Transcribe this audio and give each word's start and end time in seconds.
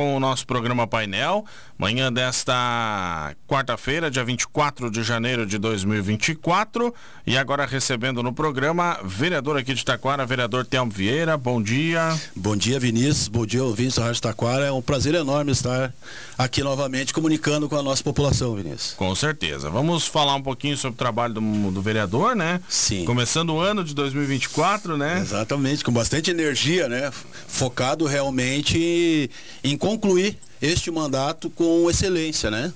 com 0.00 0.14
o 0.14 0.20
nosso 0.20 0.46
programa 0.46 0.86
Painel, 0.86 1.44
manhã 1.76 2.12
desta 2.12 3.34
quarta-feira, 3.48 4.08
dia 4.08 4.22
24 4.22 4.92
de 4.92 5.02
janeiro 5.02 5.44
de 5.44 5.58
2024, 5.58 6.94
e 7.26 7.36
agora 7.36 7.66
recebendo 7.66 8.22
no 8.22 8.32
programa 8.32 9.00
vereador 9.02 9.56
aqui 9.56 9.74
de 9.74 9.84
Taquara, 9.84 10.24
vereador 10.24 10.64
Telmo 10.64 10.92
Vieira, 10.92 11.36
bom 11.36 11.60
dia. 11.60 12.16
Bom 12.36 12.56
dia 12.56 12.78
Vinícius, 12.78 13.26
bom 13.26 13.44
dia 13.44 13.64
ouvintes 13.64 13.96
da 13.96 14.04
Rádio 14.04 14.22
Taquara, 14.22 14.66
é 14.66 14.70
um 14.70 14.80
prazer 14.80 15.16
enorme 15.16 15.50
estar 15.50 15.92
aqui 16.38 16.62
novamente 16.62 17.12
comunicando 17.12 17.68
com 17.68 17.74
a 17.74 17.82
nossa 17.82 18.04
população, 18.04 18.54
Vinícius. 18.54 18.94
Com 18.96 19.12
certeza, 19.16 19.68
vamos 19.68 20.06
falar 20.06 20.36
um 20.36 20.42
pouquinho 20.42 20.76
sobre 20.76 20.94
o 20.94 20.98
trabalho 20.98 21.34
do, 21.34 21.72
do 21.72 21.82
vereador, 21.82 22.36
né? 22.36 22.60
Sim. 22.68 23.04
Começando 23.04 23.50
o 23.50 23.58
ano 23.58 23.82
de 23.82 23.96
2024, 23.96 24.96
né? 24.96 25.18
Exatamente, 25.18 25.82
com 25.82 25.90
bastante 25.90 26.30
energia, 26.30 26.88
né? 26.88 27.10
Focado 27.48 28.06
realmente 28.06 29.28
em 29.64 29.76
concluir 29.88 30.36
este 30.60 30.90
mandato 30.90 31.48
com 31.48 31.88
excelência, 31.88 32.50
né? 32.50 32.72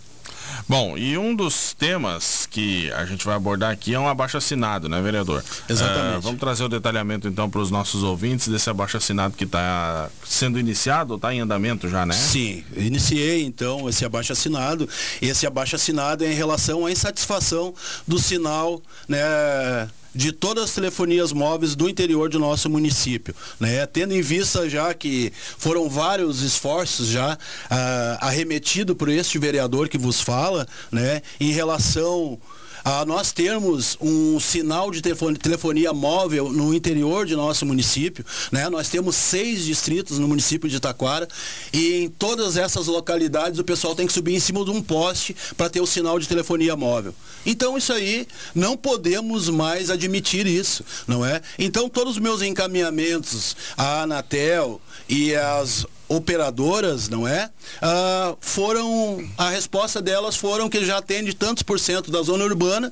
Bom, 0.68 0.96
e 0.96 1.18
um 1.18 1.34
dos 1.34 1.74
temas 1.74 2.46
que 2.50 2.90
a 2.92 3.04
gente 3.04 3.24
vai 3.24 3.34
abordar 3.34 3.70
aqui 3.70 3.94
é 3.94 3.98
um 3.98 4.08
abaixo 4.08 4.36
assinado, 4.36 4.88
né, 4.88 5.00
vereador? 5.00 5.42
Exatamente. 5.68 6.16
É, 6.16 6.20
vamos 6.20 6.40
trazer 6.40 6.64
o 6.64 6.68
detalhamento 6.68 7.28
então 7.28 7.50
para 7.50 7.60
os 7.60 7.70
nossos 7.70 8.02
ouvintes 8.02 8.48
desse 8.48 8.68
abaixo 8.70 8.96
assinado 8.96 9.34
que 9.36 9.44
está 9.44 10.08
sendo 10.24 10.58
iniciado 10.58 11.16
está 11.16 11.34
em 11.34 11.40
andamento 11.40 11.88
já, 11.88 12.06
né? 12.06 12.14
Sim, 12.14 12.64
iniciei 12.76 13.44
então 13.44 13.88
esse 13.88 14.04
abaixo 14.04 14.32
assinado. 14.32 14.88
Esse 15.20 15.46
abaixo 15.46 15.76
assinado 15.76 16.24
é 16.24 16.32
em 16.32 16.34
relação 16.34 16.86
à 16.86 16.92
insatisfação 16.92 17.74
do 18.06 18.18
sinal, 18.18 18.80
né? 19.08 19.88
De 20.14 20.32
todas 20.32 20.64
as 20.64 20.74
telefonias 20.74 21.32
móveis 21.32 21.74
do 21.74 21.88
interior 21.88 22.28
do 22.28 22.38
nosso 22.38 22.68
município, 22.68 23.34
né? 23.58 23.86
Tendo 23.86 24.14
em 24.14 24.20
vista 24.20 24.68
já 24.68 24.92
que 24.92 25.32
foram 25.58 25.88
vários 25.88 26.42
esforços 26.42 27.08
já 27.08 27.38
ah, 27.70 28.18
arremetido 28.20 28.94
por 28.94 29.08
este 29.08 29.38
vereador 29.38 29.88
que 29.88 29.98
vos 29.98 30.20
fala, 30.20 30.66
né? 30.90 31.22
Em 31.40 31.52
relação 31.52 32.38
a 32.84 33.04
nós 33.04 33.32
termos 33.32 33.96
um 34.00 34.38
sinal 34.40 34.90
de 34.90 35.00
telefonia 35.02 35.92
móvel 35.92 36.52
no 36.52 36.74
interior 36.74 37.26
de 37.26 37.36
nosso 37.36 37.64
município. 37.64 38.24
Né? 38.50 38.68
Nós 38.68 38.88
temos 38.88 39.16
seis 39.16 39.64
distritos 39.64 40.18
no 40.18 40.28
município 40.28 40.68
de 40.68 40.80
Taquara 40.80 41.28
e 41.72 42.02
em 42.02 42.08
todas 42.08 42.56
essas 42.56 42.86
localidades 42.86 43.58
o 43.58 43.64
pessoal 43.64 43.94
tem 43.94 44.06
que 44.06 44.12
subir 44.12 44.34
em 44.34 44.40
cima 44.40 44.64
de 44.64 44.70
um 44.70 44.82
poste 44.82 45.34
para 45.56 45.70
ter 45.70 45.80
o 45.80 45.86
sinal 45.86 46.18
de 46.18 46.28
telefonia 46.28 46.76
móvel. 46.76 47.14
Então 47.44 47.76
isso 47.76 47.92
aí 47.92 48.26
não 48.54 48.76
podemos 48.76 49.48
mais 49.48 49.90
admitir 49.90 50.46
isso, 50.46 50.84
não 51.06 51.24
é? 51.24 51.40
Então 51.58 51.88
todos 51.88 52.14
os 52.14 52.18
meus 52.18 52.42
encaminhamentos 52.42 53.56
à 53.76 54.02
Anatel 54.02 54.80
e 55.08 55.34
às 55.34 55.86
operadoras, 56.16 57.08
não 57.08 57.26
é? 57.26 57.50
Ah, 57.80 58.34
foram, 58.40 59.28
a 59.36 59.50
resposta 59.50 60.00
delas 60.00 60.36
foram 60.36 60.68
que 60.68 60.84
já 60.84 60.98
atende 60.98 61.34
tantos 61.34 61.62
por 61.62 61.78
cento 61.78 62.10
da 62.10 62.22
zona 62.22 62.44
urbana 62.44 62.90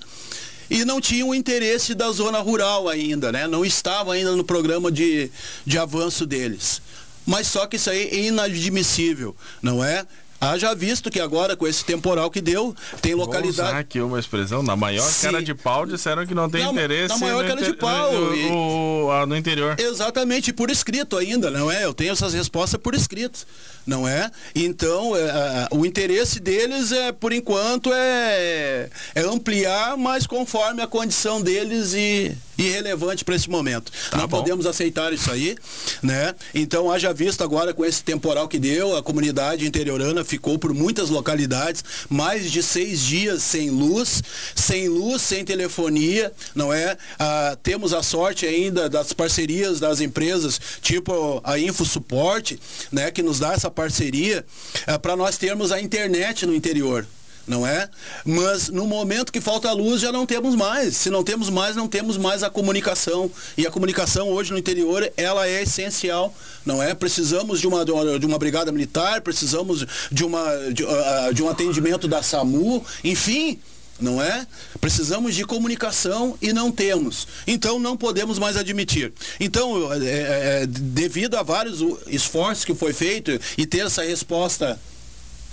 e 0.69 0.85
não 0.85 1.01
tinham 1.01 1.31
o 1.31 1.35
interesse 1.35 1.95
da 1.95 2.11
zona 2.13 2.39
rural 2.39 2.89
ainda, 2.89 3.33
né? 3.33 3.47
Não 3.47 3.65
estava 3.65 4.15
ainda 4.15 4.33
no 4.33 4.45
programa 4.45 4.91
de, 4.91 5.31
de 5.67 5.79
avanço 5.79 6.25
deles. 6.25 6.81
Mas 7.27 7.47
só 7.49 7.67
que 7.67 7.77
isso 7.77 7.91
aí 7.91 8.09
é 8.09 8.27
inadmissível, 8.27 9.37
não 9.61 9.85
é? 9.85 10.07
Haja 10.41 10.75
visto 10.75 11.11
que 11.11 11.21
agora, 11.21 11.55
com 11.55 11.67
esse 11.67 11.85
temporal 11.85 12.31
que 12.31 12.41
deu, 12.41 12.75
tem 13.03 13.15
localidade. 13.15 13.57
Vou 13.57 13.67
usar 13.67 13.79
aqui 13.79 14.01
uma 14.01 14.19
expressão, 14.19 14.63
na 14.63 14.75
maior 14.75 15.07
cara 15.21 15.43
de 15.43 15.55
pau, 15.55 15.85
disseram 15.85 16.27
que 16.27 16.35
não 16.35 16.49
tem 16.49 16.65
na, 16.65 16.73
interesse. 16.73 17.09
Na 17.09 17.19
maior 17.19 17.47
cara 17.47 17.63
de 17.63 17.75
pau. 17.75 18.13
No, 18.13 18.35
e... 18.35 18.49
no, 18.49 19.27
no 19.27 19.37
interior. 19.37 19.77
Exatamente, 19.79 20.51
por 20.51 20.71
escrito 20.71 21.19
ainda, 21.19 21.51
não 21.51 21.71
é? 21.71 21.85
Eu 21.85 21.93
tenho 21.93 22.13
essas 22.13 22.33
respostas 22.33 22.81
por 22.81 22.95
escrito, 22.95 23.47
não 23.87 24.09
é? 24.09 24.31
Então, 24.55 25.15
é, 25.15 25.69
o 25.73 25.85
interesse 25.85 26.41
deles 26.41 26.91
é, 26.91 27.13
por 27.13 27.35
enquanto, 27.35 27.93
é, 27.93 28.89
é 29.15 29.21
ampliar, 29.21 29.97
mas 29.99 30.27
conforme 30.27 30.81
a 30.81 30.87
condição 30.87 31.43
deles 31.43 31.93
e 31.93 32.35
irrelevante 32.57 33.25
para 33.25 33.35
esse 33.35 33.49
momento. 33.49 33.91
Tá 34.11 34.19
não 34.19 34.29
bom. 34.29 34.39
podemos 34.39 34.67
aceitar 34.67 35.13
isso 35.13 35.31
aí, 35.31 35.57
né? 36.03 36.35
Então, 36.55 36.91
haja 36.91 37.13
visto 37.13 37.43
agora 37.43 37.73
com 37.73 37.85
esse 37.85 38.03
temporal 38.03 38.49
que 38.49 38.59
deu, 38.59 38.97
a 38.97 39.03
comunidade 39.03 39.67
interiorana 39.67 40.25
ficou 40.31 40.59
por 40.59 40.73
muitas 40.73 41.11
localidades 41.11 41.85
mais 42.09 42.51
de 42.51 42.63
seis 42.63 43.01
dias 43.01 43.43
sem 43.43 43.69
luz, 43.69 44.23
sem 44.55 44.89
luz, 44.89 45.23
sem 45.23 45.45
telefonia, 45.45 46.33
não 46.55 46.73
é? 46.73 46.97
Ah, 47.19 47.59
temos 47.63 47.93
a 47.93 48.03
sorte 48.03 48.47
ainda 48.47 48.89
das 48.89 49.13
parcerias 49.13 49.81
das 49.81 50.01
empresas, 50.01 50.61
tipo 50.81 51.41
a 51.43 51.59
Info 51.59 51.85
Suporte, 51.85 52.61
né? 52.93 53.11
Que 53.11 53.23
nos 53.23 53.41
dá 53.41 53.53
essa 53.53 53.71
parceria 53.71 54.45
ah, 54.87 54.99
para 54.99 55.17
nós 55.17 55.37
termos 55.37 55.73
a 55.73 55.81
internet 55.81 56.47
no 56.47 56.55
interior 56.55 57.07
não 57.51 57.67
é? 57.67 57.89
Mas 58.25 58.69
no 58.69 58.87
momento 58.87 59.33
que 59.33 59.41
falta 59.41 59.73
luz 59.73 60.01
já 60.01 60.13
não 60.13 60.25
temos 60.25 60.55
mais. 60.55 60.97
Se 60.97 61.11
não 61.11 61.25
temos 61.25 61.51
mais, 61.51 61.75
não 61.75 61.89
temos 61.89 62.17
mais 62.17 62.45
a 62.45 62.49
comunicação. 62.49 63.29
E 63.59 63.67
a 63.67 63.71
comunicação 63.73 64.29
hoje 64.29 64.53
no 64.53 64.59
interior, 64.59 65.13
ela 65.17 65.49
é 65.49 65.63
essencial, 65.63 66.33
não 66.65 66.81
é? 66.81 66.95
Precisamos 66.95 67.61
de 67.61 67.67
uma, 67.67 67.85
de 67.85 68.25
uma 68.25 68.39
brigada 68.39 68.71
militar, 68.71 69.21
precisamos 69.21 69.85
de, 70.13 70.25
uma, 70.25 70.47
de, 70.73 70.85
uh, 70.85 71.35
de 71.35 71.43
um 71.43 71.49
atendimento 71.49 72.07
da 72.07 72.23
SAMU, 72.23 72.85
enfim, 73.03 73.59
não 74.01 74.23
é? 74.23 74.47
Precisamos 74.81 75.35
de 75.35 75.45
comunicação 75.45 76.39
e 76.41 76.53
não 76.53 76.71
temos. 76.71 77.27
Então 77.49 77.81
não 77.81 77.97
podemos 77.97 78.39
mais 78.39 78.57
admitir. 78.57 79.13
Então, 79.41 79.93
é, 79.93 80.63
é, 80.63 80.67
devido 80.69 81.35
a 81.35 81.43
vários 81.43 81.81
esforços 82.07 82.65
que 82.65 82.77
foi 82.77 82.93
feito 82.93 83.41
e 83.59 83.67
ter 83.67 83.81
essa 83.81 84.05
resposta 84.05 84.79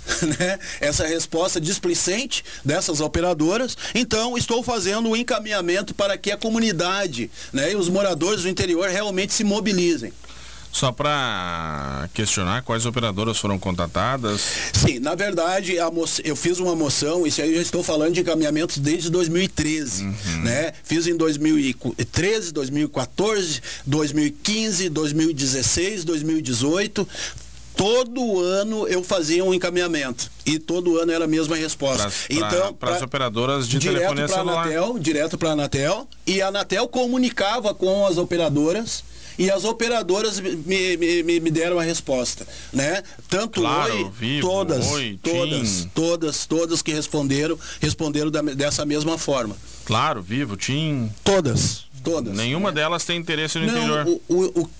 né, 0.38 0.58
essa 0.80 1.06
resposta 1.06 1.60
displicente 1.60 2.44
dessas 2.64 3.00
operadoras. 3.00 3.76
Então, 3.94 4.36
estou 4.36 4.62
fazendo 4.62 5.08
o 5.08 5.12
um 5.12 5.16
encaminhamento 5.16 5.94
para 5.94 6.16
que 6.16 6.30
a 6.30 6.36
comunidade 6.36 7.30
né, 7.52 7.72
e 7.72 7.76
os 7.76 7.88
moradores 7.88 8.42
do 8.42 8.48
interior 8.48 8.88
realmente 8.88 9.32
se 9.32 9.44
mobilizem. 9.44 10.12
Só 10.70 10.92
para 10.92 12.08
questionar 12.12 12.62
quais 12.62 12.84
operadoras 12.84 13.38
foram 13.38 13.58
contatadas? 13.58 14.40
Sim, 14.74 14.98
na 14.98 15.14
verdade, 15.14 15.76
eu 16.22 16.36
fiz 16.36 16.58
uma 16.58 16.76
moção, 16.76 17.26
isso 17.26 17.40
aí 17.40 17.50
eu 17.50 17.56
já 17.56 17.62
estou 17.62 17.82
falando 17.82 18.12
de 18.12 18.20
encaminhamentos 18.20 18.78
desde 18.78 19.10
2013. 19.10 20.04
Uhum. 20.04 20.14
Né? 20.44 20.72
Fiz 20.84 21.06
em 21.06 21.16
2013, 21.16 22.52
2014, 22.52 23.62
2015, 23.86 24.88
2016, 24.90 26.04
2018 26.04 27.08
todo 27.78 28.40
ano 28.40 28.88
eu 28.88 29.04
fazia 29.04 29.44
um 29.44 29.54
encaminhamento 29.54 30.28
e 30.44 30.58
todo 30.58 30.98
ano 30.98 31.12
era 31.12 31.26
a 31.26 31.28
mesma 31.28 31.54
resposta. 31.54 32.10
Pra, 32.10 32.36
então, 32.36 32.74
para 32.74 32.96
as 32.96 33.02
operadoras 33.02 33.68
de 33.68 33.78
direto 33.78 34.00
telefonia 34.00 34.26
celular. 34.26 34.66
Anatel, 34.66 34.98
direto 34.98 35.38
para 35.38 35.50
a 35.50 35.52
Anatel 35.52 36.08
e 36.26 36.42
a 36.42 36.48
Anatel 36.48 36.88
comunicava 36.88 37.72
com 37.72 38.04
as 38.04 38.18
operadoras 38.18 39.04
e 39.38 39.48
as 39.48 39.64
operadoras 39.64 40.40
me, 40.40 40.96
me, 40.96 41.22
me, 41.22 41.50
deram 41.52 41.78
a 41.78 41.82
resposta, 41.84 42.44
né? 42.72 43.04
Tanto 43.28 43.60
claro, 43.60 43.94
Oi, 43.94 44.10
vivo, 44.18 44.48
todas, 44.48 44.86
Oi, 44.88 45.20
todas, 45.22 45.82
Tim. 45.82 45.90
todas, 45.94 46.46
todas 46.46 46.82
que 46.82 46.92
responderam, 46.92 47.56
responderam 47.80 48.32
da, 48.32 48.42
dessa 48.42 48.84
mesma 48.84 49.16
forma. 49.16 49.56
Claro, 49.84 50.20
vivo, 50.20 50.56
Tim. 50.56 51.08
Todas, 51.22 51.84
todas. 52.02 52.34
Nenhuma 52.34 52.72
delas 52.72 53.04
tem 53.04 53.16
interesse 53.16 53.60
no 53.60 53.66
Não, 53.66 53.78
interior. 53.78 54.06
O, 54.28 54.34
o, 54.34 54.62
o, 54.62 54.70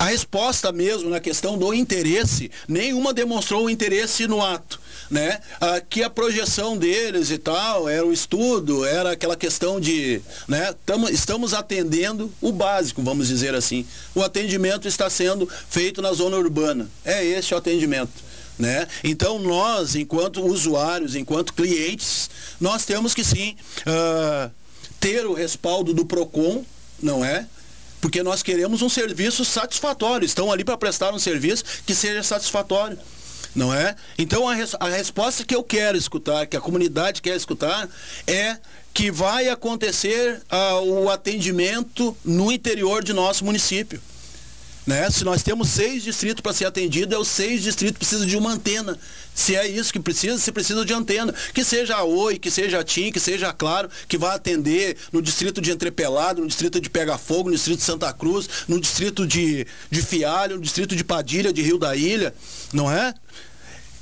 a 0.00 0.06
resposta 0.06 0.72
mesmo 0.72 1.10
na 1.10 1.20
questão 1.20 1.58
do 1.58 1.74
interesse, 1.74 2.50
nenhuma 2.66 3.12
demonstrou 3.12 3.68
interesse 3.68 4.26
no 4.26 4.42
ato. 4.42 4.80
Né? 5.10 5.38
Ah, 5.60 5.78
que 5.78 6.02
a 6.02 6.08
projeção 6.08 6.74
deles 6.74 7.30
e 7.30 7.36
tal 7.36 7.86
era 7.86 8.06
o 8.06 8.10
estudo, 8.10 8.82
era 8.86 9.10
aquela 9.10 9.36
questão 9.36 9.78
de, 9.78 10.22
né? 10.48 10.74
Tamo, 10.86 11.06
estamos 11.10 11.52
atendendo 11.52 12.32
o 12.40 12.50
básico, 12.50 13.02
vamos 13.02 13.28
dizer 13.28 13.54
assim. 13.54 13.84
O 14.14 14.22
atendimento 14.22 14.88
está 14.88 15.10
sendo 15.10 15.46
feito 15.68 16.00
na 16.00 16.14
zona 16.14 16.38
urbana. 16.38 16.88
É 17.04 17.22
esse 17.22 17.52
o 17.52 17.58
atendimento. 17.58 18.30
Né? 18.58 18.88
Então 19.04 19.38
nós, 19.38 19.96
enquanto 19.96 20.42
usuários, 20.42 21.14
enquanto 21.14 21.52
clientes, 21.52 22.30
nós 22.58 22.86
temos 22.86 23.12
que 23.12 23.24
sim 23.24 23.54
uh, 23.80 24.50
ter 24.98 25.26
o 25.26 25.34
respaldo 25.34 25.92
do 25.92 26.06
PROCON, 26.06 26.64
não 27.02 27.22
é? 27.22 27.46
Porque 28.00 28.22
nós 28.22 28.42
queremos 28.42 28.82
um 28.82 28.88
serviço 28.88 29.44
satisfatório. 29.44 30.24
Estão 30.24 30.50
ali 30.50 30.64
para 30.64 30.76
prestar 30.76 31.12
um 31.12 31.18
serviço 31.18 31.64
que 31.86 31.94
seja 31.94 32.22
satisfatório. 32.22 32.98
Não 33.54 33.74
é? 33.74 33.96
Então 34.16 34.48
a, 34.48 34.54
res, 34.54 34.76
a 34.78 34.88
resposta 34.88 35.44
que 35.44 35.54
eu 35.54 35.62
quero 35.64 35.98
escutar, 35.98 36.46
que 36.46 36.56
a 36.56 36.60
comunidade 36.60 37.20
quer 37.20 37.36
escutar, 37.36 37.88
é 38.26 38.56
que 38.94 39.10
vai 39.10 39.48
acontecer 39.48 40.40
uh, 40.50 40.84
o 40.84 41.10
atendimento 41.10 42.16
no 42.24 42.50
interior 42.50 43.02
de 43.02 43.12
nosso 43.12 43.44
município. 43.44 44.00
Né? 44.86 45.10
Se 45.10 45.24
nós 45.24 45.42
temos 45.42 45.68
seis 45.68 46.02
distritos 46.02 46.40
para 46.40 46.52
ser 46.52 46.64
atendido, 46.64 47.14
é 47.14 47.18
os 47.18 47.28
seis 47.28 47.62
distritos 47.62 47.98
precisam 47.98 48.26
de 48.26 48.36
uma 48.36 48.52
antena. 48.52 48.98
Se 49.40 49.56
é 49.56 49.66
isso 49.66 49.90
que 49.90 49.98
precisa, 49.98 50.36
se 50.36 50.52
precisa 50.52 50.84
de 50.84 50.92
antena. 50.92 51.34
Que 51.54 51.64
seja 51.64 51.96
a 51.96 52.04
Oi, 52.04 52.38
que 52.38 52.50
seja 52.50 52.78
a 52.78 52.84
TIM, 52.84 53.10
que 53.10 53.18
seja 53.18 53.48
a 53.48 53.54
Claro, 53.54 53.88
que 54.06 54.18
vai 54.18 54.36
atender 54.36 54.98
no 55.10 55.22
distrito 55.22 55.62
de 55.62 55.70
Entrepelado, 55.70 56.42
no 56.42 56.46
distrito 56.46 56.78
de 56.78 56.90
Pega 56.90 57.16
Fogo, 57.16 57.48
no 57.48 57.54
distrito 57.54 57.78
de 57.78 57.84
Santa 57.84 58.12
Cruz, 58.12 58.46
no 58.68 58.78
distrito 58.78 59.26
de, 59.26 59.66
de 59.90 60.02
Fialho, 60.02 60.56
no 60.56 60.60
distrito 60.60 60.94
de 60.94 61.02
Padilha, 61.02 61.54
de 61.54 61.62
Rio 61.62 61.78
da 61.78 61.96
Ilha, 61.96 62.34
não 62.70 62.92
é? 62.92 63.14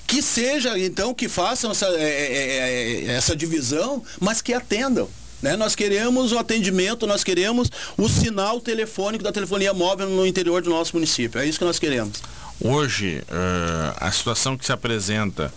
Que 0.08 0.20
seja, 0.23 0.76
então, 0.76 1.14
que 1.14 1.29
façam 1.29 1.70
essa, 1.70 1.87
é, 1.87 3.05
é, 3.05 3.05
essa 3.12 3.37
divisão, 3.37 4.02
mas 4.19 4.43
que 4.43 4.52
atendam. 4.52 5.08
Né? 5.41 5.56
Nós 5.56 5.76
queremos 5.76 6.32
o 6.32 6.38
atendimento, 6.38 7.06
nós 7.06 7.23
queremos 7.23 7.70
o 7.96 8.08
sinal 8.08 8.61
telefônico 8.61 9.23
da 9.23 9.31
telefonia 9.31 9.73
móvel 9.73 10.11
no 10.11 10.26
interior 10.26 10.62
do 10.62 10.70
nosso 10.70 10.96
município. 10.96 11.41
É 11.41 11.46
isso 11.46 11.61
que 11.61 11.64
nós 11.64 11.79
queremos. 11.79 12.20
Hoje, 12.60 13.22
uh, 13.28 13.96
a 13.99 14.10
situação 14.10 14.56
que 14.56 14.64
se 14.64 14.72
apresenta 14.72 15.52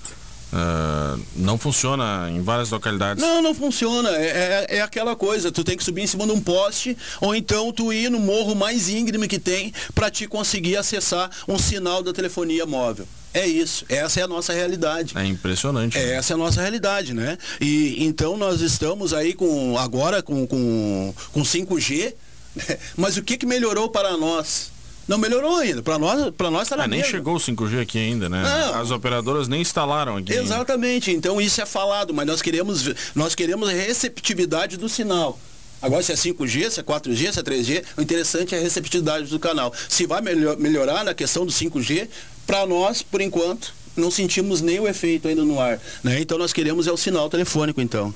Uh, 0.51 1.17
não 1.33 1.57
funciona 1.57 2.29
em 2.29 2.41
várias 2.41 2.71
localidades. 2.71 3.23
Não, 3.23 3.41
não 3.41 3.55
funciona. 3.55 4.09
É, 4.09 4.65
é, 4.69 4.77
é, 4.77 4.81
aquela 4.81 5.15
coisa, 5.15 5.49
tu 5.49 5.63
tem 5.63 5.77
que 5.77 5.83
subir 5.83 6.01
em 6.01 6.07
cima 6.07 6.25
de 6.25 6.33
um 6.33 6.41
poste, 6.41 6.97
ou 7.21 7.33
então 7.33 7.71
tu 7.71 7.93
ir 7.93 8.11
no 8.11 8.19
morro 8.19 8.53
mais 8.53 8.89
íngreme 8.89 9.29
que 9.29 9.39
tem 9.39 9.73
para 9.95 10.11
te 10.11 10.27
conseguir 10.27 10.75
acessar 10.75 11.31
um 11.47 11.57
sinal 11.57 12.03
da 12.03 12.11
telefonia 12.11 12.65
móvel. 12.65 13.07
É 13.33 13.47
isso, 13.47 13.85
essa 13.87 14.19
é 14.19 14.23
a 14.23 14.27
nossa 14.27 14.51
realidade. 14.51 15.17
É 15.17 15.25
impressionante. 15.25 15.97
Né? 15.97 16.15
Essa 16.15 16.33
é 16.33 16.35
a 16.35 16.37
nossa 16.37 16.59
realidade, 16.59 17.13
né? 17.13 17.37
E 17.61 18.03
então 18.03 18.35
nós 18.35 18.59
estamos 18.59 19.13
aí 19.13 19.33
com 19.33 19.77
agora 19.77 20.21
com, 20.21 20.45
com, 20.45 21.13
com 21.31 21.41
5G, 21.43 22.13
né? 22.55 22.77
mas 22.97 23.15
o 23.15 23.23
que, 23.23 23.37
que 23.37 23.45
melhorou 23.45 23.87
para 23.87 24.17
nós? 24.17 24.69
Não 25.11 25.17
melhorou 25.17 25.57
ainda. 25.57 25.83
Para 25.83 25.99
nós, 25.99 26.33
para 26.37 26.49
nós 26.49 26.61
está 26.61 26.77
na 26.77 26.85
ah, 26.85 26.87
Nem 26.87 27.03
chegou 27.03 27.35
o 27.35 27.37
5G 27.37 27.81
aqui 27.81 27.97
ainda, 27.97 28.29
né? 28.29 28.41
Não. 28.41 28.79
As 28.79 28.91
operadoras 28.91 29.49
nem 29.49 29.59
instalaram 29.59 30.15
aqui. 30.15 30.31
Exatamente. 30.31 31.09
Ainda. 31.09 31.17
Então 31.17 31.41
isso 31.41 31.59
é 31.59 31.65
falado, 31.65 32.13
mas 32.13 32.25
nós 32.25 32.41
queremos 32.41 32.89
nós 33.13 33.35
queremos 33.35 33.69
receptividade 33.69 34.77
do 34.77 34.87
sinal. 34.87 35.37
Agora, 35.81 36.01
se 36.01 36.13
é 36.13 36.15
5G, 36.15 36.69
se 36.69 36.79
é 36.79 36.83
4G, 36.83 37.33
se 37.33 37.39
é 37.39 37.43
3G, 37.43 37.83
o 37.97 38.01
interessante 38.01 38.55
é 38.55 38.57
a 38.57 38.61
receptividade 38.61 39.25
do 39.25 39.37
canal. 39.37 39.73
Se 39.89 40.05
vai 40.05 40.21
melhorar 40.21 41.03
na 41.03 41.13
questão 41.13 41.45
do 41.45 41.51
5G, 41.51 42.07
para 42.47 42.65
nós, 42.65 43.01
por 43.01 43.19
enquanto, 43.19 43.73
não 43.97 44.09
sentimos 44.09 44.61
nem 44.61 44.79
o 44.79 44.87
efeito 44.87 45.27
ainda 45.27 45.43
no 45.43 45.59
ar. 45.59 45.77
Né? 46.01 46.21
Então 46.21 46.37
nós 46.37 46.53
queremos 46.53 46.87
é 46.87 46.91
o 46.91 46.95
sinal 46.95 47.29
telefônico, 47.29 47.81
então. 47.81 48.13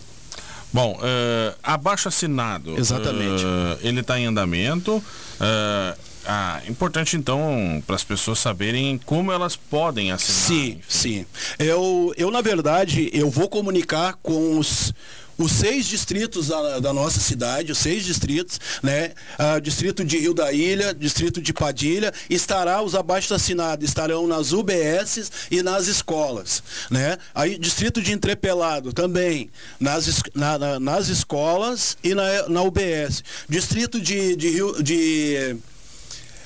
Bom, 0.72 0.94
uh, 0.94 1.56
abaixo 1.62 2.08
assinado. 2.08 2.78
Exatamente. 2.80 3.44
Uh, 3.44 3.80
ele 3.82 4.00
está 4.00 4.18
em 4.18 4.28
andamento. 4.28 4.96
Uh, 4.96 6.05
ah, 6.28 6.62
importante 6.68 7.16
então 7.16 7.84
para 7.86 7.96
as 7.96 8.04
pessoas 8.04 8.40
saberem 8.40 8.98
como 9.06 9.32
elas 9.32 9.56
podem 9.56 10.12
assinar. 10.12 10.42
Sim, 10.42 10.68
enfim. 10.70 10.86
sim. 10.88 11.26
Eu, 11.60 12.14
eu 12.18 12.32
na 12.32 12.42
verdade 12.42 13.10
eu 13.14 13.30
vou 13.30 13.48
comunicar 13.48 14.16
com 14.22 14.58
os 14.58 14.94
os 15.38 15.52
seis 15.52 15.86
distritos 15.86 16.48
da, 16.48 16.80
da, 16.80 16.94
nossa 16.94 17.20
cidade, 17.20 17.72
os 17.72 17.78
seis 17.78 18.06
distritos, 18.06 18.60
né? 18.82 19.12
Ah, 19.38 19.60
distrito 19.60 20.04
de 20.04 20.18
Rio 20.18 20.34
da 20.34 20.52
Ilha, 20.52 20.94
distrito 20.94 21.42
de 21.42 21.54
Padilha, 21.54 22.14
estará 22.30 22.82
os 22.82 22.96
abaixo 22.96 23.34
assinados, 23.34 23.86
estarão 23.86 24.28
nas 24.28 24.52
UBS 24.52 25.32
e 25.52 25.62
nas 25.62 25.88
escolas, 25.88 26.64
né? 26.90 27.18
Aí 27.34 27.58
distrito 27.58 28.02
de 28.02 28.14
Entrepelado 28.14 28.94
também, 28.94 29.50
nas, 29.80 30.24
na, 30.34 30.58
na, 30.58 30.80
nas 30.80 31.10
escolas 31.10 31.98
e 32.04 32.14
na, 32.14 32.48
na 32.48 32.62
UBS. 32.62 33.24
Distrito 33.50 34.00
de, 34.00 34.36
de 34.36 34.50
Rio 34.50 34.82
de 34.82 35.58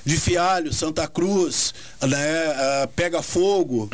de 0.06 0.18
Fialho, 0.18 0.74
Santa 0.74 1.08
Cruz, 1.08 1.74
né, 2.02 2.50
uh, 2.50 2.88
Pega 2.90 3.22
Fogo, 3.22 3.90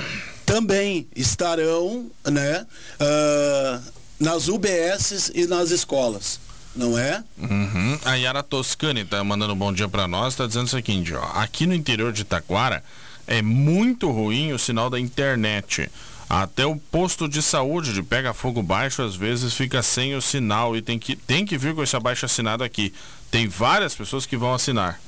também 0.46 1.08
estarão 1.16 2.10
né, 2.30 2.66
uh, 3.00 3.84
nas 4.20 4.48
UBS 4.48 5.32
e 5.34 5.48
nas 5.48 5.72
escolas. 5.72 6.40
Não 6.76 7.00
é? 7.00 7.24
Uhum. 7.38 7.98
A 8.04 8.16
Yara 8.16 8.44
Toscani 8.44 9.02
está 9.02 9.24
mandando 9.24 9.54
um 9.54 9.58
bom 9.58 9.72
dia 9.72 9.88
para 9.88 10.10
nós, 10.10 10.34
está 10.34 10.46
dizendo 10.46 10.66
o 10.66 10.70
seguinte, 10.70 11.14
ó, 11.14 11.24
aqui 11.36 11.66
no 11.66 11.74
interior 11.74 12.12
de 12.12 12.26
Taquara 12.26 12.84
é 13.26 13.42
muito 13.42 14.12
ruim 14.12 14.52
o 14.52 14.60
sinal 14.60 14.90
da 14.90 15.00
internet. 15.00 15.90
Até 16.30 16.66
o 16.66 16.76
posto 16.76 17.30
de 17.30 17.42
saúde 17.42 17.94
de 17.94 18.04
Pega 18.04 18.34
Fogo 18.34 18.62
Baixo 18.62 19.02
às 19.02 19.16
vezes 19.16 19.54
fica 19.54 19.82
sem 19.82 20.16
o 20.16 20.22
sinal 20.22 20.76
e 20.76 20.82
tem 20.82 21.00
que, 21.00 21.16
tem 21.16 21.46
que 21.46 21.58
vir 21.58 21.74
com 21.74 21.84
esse 21.84 21.96
abaixo 21.96 22.26
assinado 22.26 22.64
aqui. 22.64 22.94
Tem 23.32 23.48
várias 23.48 23.96
pessoas 23.96 24.26
que 24.26 24.36
vão 24.36 24.54
assinar 24.54 25.00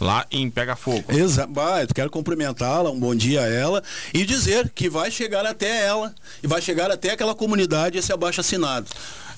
lá 0.00 0.26
em 0.30 0.50
Pega 0.50 0.74
Fogo. 0.74 1.04
Exato. 1.08 1.52
Quero 1.94 2.10
cumprimentá-la, 2.10 2.90
um 2.90 2.98
bom 2.98 3.14
dia 3.14 3.42
a 3.42 3.46
ela 3.46 3.82
e 4.14 4.24
dizer 4.24 4.70
que 4.74 4.88
vai 4.88 5.10
chegar 5.10 5.44
até 5.44 5.84
ela 5.84 6.14
e 6.42 6.46
vai 6.46 6.62
chegar 6.62 6.90
até 6.90 7.12
aquela 7.12 7.34
comunidade 7.34 7.98
esse 7.98 8.12
abaixo 8.12 8.40
assinado. 8.40 8.86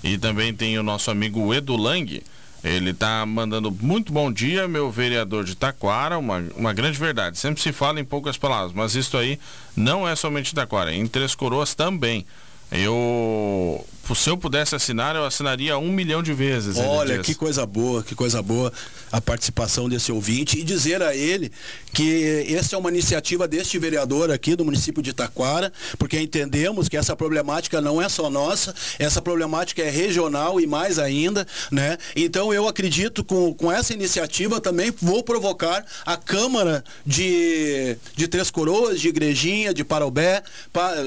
E 0.03 0.17
também 0.17 0.55
tem 0.55 0.79
o 0.79 0.83
nosso 0.83 1.11
amigo 1.11 1.53
Edu 1.53 1.77
Lang. 1.77 2.23
Ele 2.65 2.91
está 2.91 3.27
mandando 3.27 3.73
muito 3.73 4.13
bom 4.13 4.33
dia, 4.33 4.69
meu 4.69 4.89
vereador 4.89 5.43
de 5.43 5.57
Taquara, 5.57 6.17
uma, 6.17 6.45
uma 6.55 6.73
grande 6.73 6.97
verdade. 6.97 7.37
Sempre 7.37 7.61
se 7.61 7.73
fala 7.73 7.99
em 7.99 8.05
poucas 8.05 8.37
palavras, 8.37 8.73
mas 8.73 8.95
isso 8.95 9.17
aí 9.17 9.39
não 9.75 10.09
é 10.09 10.15
somente 10.15 10.55
Taquara, 10.55 10.95
em 10.95 11.07
Três 11.09 11.35
Coroas 11.35 11.75
também. 11.75 12.25
Eu, 12.73 13.85
se 14.15 14.31
eu 14.31 14.37
pudesse 14.37 14.75
assinar, 14.75 15.15
eu 15.15 15.25
assinaria 15.25 15.77
um 15.79 15.93
milhão 15.93 16.23
de 16.23 16.33
vezes. 16.33 16.77
Olha, 16.77 17.19
que 17.19 17.35
coisa 17.35 17.65
boa, 17.67 18.03
que 18.03 18.15
coisa 18.15 18.43
boa 18.43 18.73
a 19.13 19.21
participação 19.21 19.89
desse 19.89 20.11
ouvinte 20.11 20.59
e 20.59 20.65
dizer 20.65 21.03
a 21.03 21.15
ele 21.15 21.53
que 21.93 22.47
essa 22.49 22.75
é 22.75 22.79
uma 22.79 22.89
iniciativa 22.89 23.47
deste 23.47 23.79
vereador 23.79 24.31
aqui 24.31 24.57
do 24.57 24.65
município 24.65 25.03
de 25.03 25.13
Taquara, 25.13 25.71
porque 25.99 26.19
entendemos 26.19 26.89
que 26.89 26.97
essa 26.97 27.15
problemática 27.15 27.81
não 27.83 28.01
é 28.01 28.09
só 28.09 28.31
nossa, 28.31 28.75
essa 28.99 29.21
problemática 29.21 29.83
é 29.83 29.91
regional 29.91 30.59
e 30.59 30.67
mais 30.67 30.99
ainda, 30.99 31.47
né? 31.71 31.99
Então 32.17 32.55
eu 32.55 32.67
acredito 32.67 33.23
com, 33.23 33.53
com 33.53 33.71
essa 33.71 33.93
iniciativa 33.93 34.61
também 34.61 34.93
vou 35.03 35.23
provocar 35.23 35.85
a 36.07 36.17
Câmara 36.17 36.83
de, 37.05 37.97
de 38.17 38.27
Três 38.27 38.51
Coroas, 38.51 38.99
de 38.99 39.09
Igrejinha, 39.09 39.75
de 39.75 39.85
Parobé, 39.85 40.43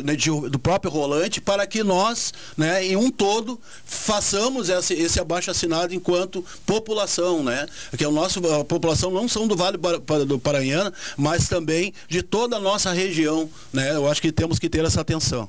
né, 0.03 0.15
de, 0.15 0.29
do 0.29 0.59
próprio 0.59 0.91
Rolante, 0.91 1.41
para 1.41 1.55
que 1.68 1.84
nós, 1.84 2.34
né, 2.57 2.84
em 2.84 2.96
um 2.96 3.12
todo, 3.12 3.62
façamos 3.86 4.69
esse, 4.69 4.96
esse 4.96 5.19
abaixo 5.19 5.52
assinado 5.52 5.94
enquanto 5.94 6.44
população, 6.66 7.44
né? 7.44 7.68
Porque 7.92 8.04
a 8.04 8.10
nossa 8.10 8.40
a 8.60 8.63
população 8.63 9.12
não 9.12 9.28
são 9.28 9.48
do 9.48 9.56
Vale 9.56 9.78
do 10.25 10.40
Paranhana, 10.40 10.92
mas 11.16 11.48
também 11.48 11.94
de 12.10 12.24
toda 12.24 12.57
a 12.57 12.60
nossa 12.60 12.92
região, 12.92 13.48
né? 13.72 13.96
Eu 13.96 14.10
acho 14.10 14.22
que 14.22 14.31
temos 14.31 14.57
que 14.57 14.68
ter 14.68 14.84
essa 14.84 15.02
atenção. 15.02 15.46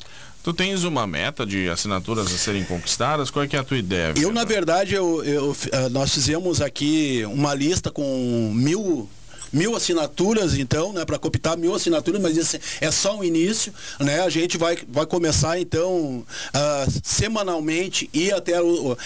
Tu 0.46 0.52
tens 0.52 0.84
uma 0.84 1.08
meta 1.08 1.44
de 1.44 1.68
assinaturas 1.68 2.32
a 2.32 2.38
serem 2.38 2.62
conquistadas? 2.64 3.30
Qual 3.30 3.44
é, 3.44 3.48
é 3.50 3.58
a 3.58 3.64
tua 3.64 3.78
ideia? 3.78 4.14
Eu, 4.16 4.32
na 4.32 4.44
verdade, 4.44 4.94
eu, 4.94 5.24
eu, 5.24 5.56
eh, 5.72 5.88
nós 5.88 6.14
fizemos 6.14 6.60
aqui 6.60 7.24
uma 7.26 7.52
lista 7.52 7.90
com 7.90 8.52
mil 8.54 9.08
mil 9.52 9.76
assinaturas, 9.76 10.56
então, 10.56 10.92
né, 10.92 11.04
para 11.04 11.18
cooptar 11.18 11.56
mil 11.56 11.74
assinaturas, 11.74 12.20
mas 12.20 12.36
isso 12.36 12.58
é 12.80 12.90
só 12.90 13.16
um 13.16 13.24
início, 13.24 13.72
né? 14.00 14.20
A 14.20 14.28
gente 14.28 14.56
vai, 14.56 14.78
vai 14.88 15.06
começar, 15.06 15.58
então, 15.58 16.24
uh, 16.54 17.00
semanalmente 17.02 18.08
ir 18.12 18.32
até 18.32 18.60
o, 18.60 18.92
uh, 18.92 18.96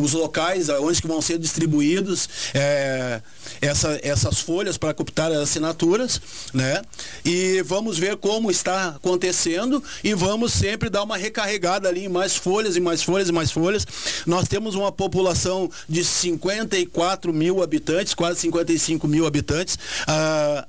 os 0.00 0.12
locais 0.12 0.68
onde 0.68 1.00
que 1.00 1.08
vão 1.08 1.20
ser 1.20 1.38
distribuídos 1.38 2.28
é, 2.54 3.20
essa, 3.60 3.98
essas 4.02 4.40
folhas 4.40 4.76
para 4.76 4.94
cooptar 4.94 5.30
as 5.30 5.38
assinaturas, 5.38 6.20
né? 6.52 6.82
E 7.24 7.62
vamos 7.62 7.98
ver 7.98 8.16
como 8.16 8.50
está 8.50 8.88
acontecendo 8.88 9.82
e 10.02 10.14
vamos 10.14 10.52
sempre 10.52 10.88
dar 10.88 11.02
uma 11.02 11.16
recarregada 11.16 11.88
ali 11.88 12.04
em 12.04 12.08
mais 12.08 12.36
folhas 12.36 12.76
e 12.76 12.80
mais 12.80 13.02
folhas 13.02 13.28
e 13.28 13.32
mais 13.32 13.50
folhas. 13.50 13.86
Nós 14.26 14.48
temos 14.48 14.74
uma 14.74 14.90
população 14.90 15.70
de 15.88 16.04
54 16.04 17.32
mil 17.32 17.62
habitantes, 17.62 18.14
quase 18.14 18.40
55 18.40 19.06
mil 19.06 19.26
habitantes. 19.26 19.78
Ah, 20.06 20.66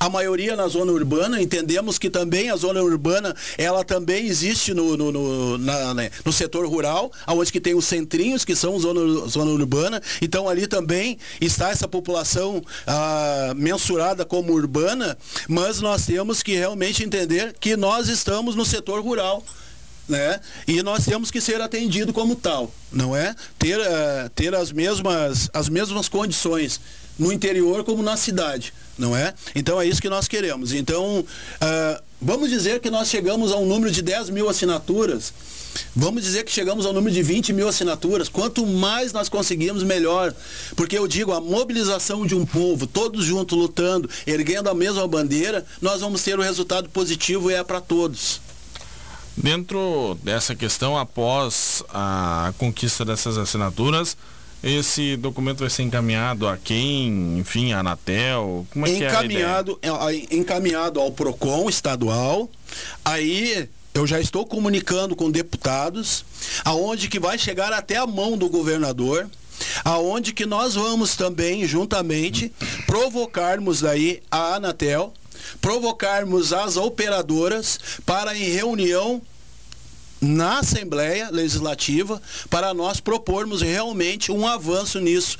a 0.00 0.08
maioria 0.08 0.56
na 0.56 0.66
zona 0.66 0.90
urbana, 0.92 1.42
entendemos 1.42 1.98
que 1.98 2.08
também 2.08 2.48
a 2.48 2.56
zona 2.56 2.82
urbana, 2.82 3.36
ela 3.58 3.84
também 3.84 4.26
existe 4.26 4.72
no, 4.72 4.96
no, 4.96 5.12
no, 5.12 5.58
na, 5.58 5.92
né, 5.92 6.10
no 6.24 6.32
setor 6.32 6.66
rural, 6.66 7.12
onde 7.28 7.52
que 7.52 7.60
tem 7.60 7.74
os 7.74 7.84
centrinhos, 7.84 8.42
que 8.42 8.56
são 8.56 8.80
zona, 8.80 9.28
zona 9.28 9.50
urbana, 9.50 10.02
então 10.22 10.48
ali 10.48 10.66
também 10.66 11.18
está 11.38 11.68
essa 11.68 11.86
população 11.86 12.64
ah, 12.86 13.52
mensurada 13.54 14.24
como 14.24 14.54
urbana, 14.54 15.18
mas 15.46 15.82
nós 15.82 16.06
temos 16.06 16.42
que 16.42 16.56
realmente 16.56 17.04
entender 17.04 17.54
que 17.60 17.76
nós 17.76 18.08
estamos 18.08 18.56
no 18.56 18.64
setor 18.64 19.02
rural. 19.02 19.44
Né? 20.08 20.40
E 20.66 20.82
nós 20.82 21.04
temos 21.04 21.30
que 21.30 21.40
ser 21.40 21.60
atendido 21.60 22.12
como 22.12 22.34
tal, 22.34 22.74
não 22.90 23.14
é? 23.14 23.32
Ter, 23.56 23.78
uh, 23.78 24.28
ter 24.34 24.52
as, 24.56 24.72
mesmas, 24.72 25.48
as 25.54 25.68
mesmas 25.68 26.08
condições 26.08 26.80
no 27.20 27.30
interior 27.30 27.84
como 27.84 28.02
na 28.02 28.16
cidade, 28.16 28.72
não 28.98 29.14
é? 29.14 29.34
Então 29.54 29.78
é 29.78 29.86
isso 29.86 30.00
que 30.00 30.08
nós 30.08 30.26
queremos. 30.26 30.72
Então, 30.72 31.20
uh, 31.20 32.02
vamos 32.20 32.48
dizer 32.48 32.80
que 32.80 32.90
nós 32.90 33.08
chegamos 33.08 33.52
a 33.52 33.56
um 33.56 33.66
número 33.66 33.92
de 33.92 34.00
10 34.00 34.30
mil 34.30 34.48
assinaturas. 34.48 35.32
Vamos 35.94 36.24
dizer 36.24 36.44
que 36.44 36.50
chegamos 36.50 36.84
ao 36.86 36.92
número 36.92 37.14
de 37.14 37.22
20 37.22 37.52
mil 37.52 37.68
assinaturas. 37.68 38.28
Quanto 38.28 38.66
mais 38.66 39.12
nós 39.12 39.28
conseguimos, 39.28 39.82
melhor. 39.82 40.34
Porque 40.74 40.96
eu 40.98 41.06
digo, 41.06 41.32
a 41.32 41.40
mobilização 41.40 42.26
de 42.26 42.34
um 42.34 42.44
povo, 42.44 42.86
todos 42.86 43.24
juntos 43.24 43.56
lutando, 43.56 44.08
erguendo 44.26 44.68
a 44.68 44.74
mesma 44.74 45.06
bandeira, 45.06 45.64
nós 45.80 46.00
vamos 46.00 46.22
ter 46.22 46.38
o 46.38 46.42
um 46.42 46.44
resultado 46.44 46.88
positivo 46.88 47.50
e 47.50 47.54
é 47.54 47.62
para 47.62 47.80
todos. 47.80 48.40
Dentro 49.36 50.18
dessa 50.22 50.54
questão, 50.54 50.98
após 50.98 51.84
a 51.90 52.52
conquista 52.58 53.04
dessas 53.04 53.38
assinaturas, 53.38 54.16
esse 54.62 55.16
documento 55.16 55.60
vai 55.60 55.70
ser 55.70 55.82
encaminhado 55.82 56.46
a 56.46 56.56
quem? 56.56 57.38
Enfim, 57.38 57.72
a 57.72 57.80
Anatel? 57.80 58.66
Como 58.70 58.86
é 58.86 58.90
encaminhado, 58.90 59.76
que 59.76 59.86
é 59.86 59.90
a 59.90 60.12
ideia? 60.12 60.26
Encaminhado 60.30 61.00
ao 61.00 61.10
PROCON 61.10 61.68
estadual. 61.68 62.50
Aí 63.04 63.68
eu 63.94 64.06
já 64.06 64.20
estou 64.20 64.46
comunicando 64.46 65.16
com 65.16 65.30
deputados, 65.30 66.24
aonde 66.64 67.08
que 67.08 67.18
vai 67.18 67.38
chegar 67.38 67.72
até 67.72 67.96
a 67.96 68.06
mão 68.06 68.36
do 68.36 68.48
governador, 68.48 69.28
aonde 69.84 70.32
que 70.32 70.46
nós 70.46 70.74
vamos 70.74 71.16
também, 71.16 71.66
juntamente, 71.66 72.52
provocarmos 72.86 73.80
daí 73.80 74.22
a 74.30 74.56
Anatel, 74.56 75.12
provocarmos 75.60 76.52
as 76.52 76.76
operadoras 76.76 77.80
para 78.04 78.36
em 78.36 78.44
reunião 78.44 79.22
na 80.20 80.58
Assembleia 80.58 81.30
Legislativa 81.30 82.20
para 82.48 82.74
nós 82.74 83.00
propormos 83.00 83.62
realmente 83.62 84.30
um 84.30 84.46
avanço 84.46 85.00
nisso. 85.00 85.38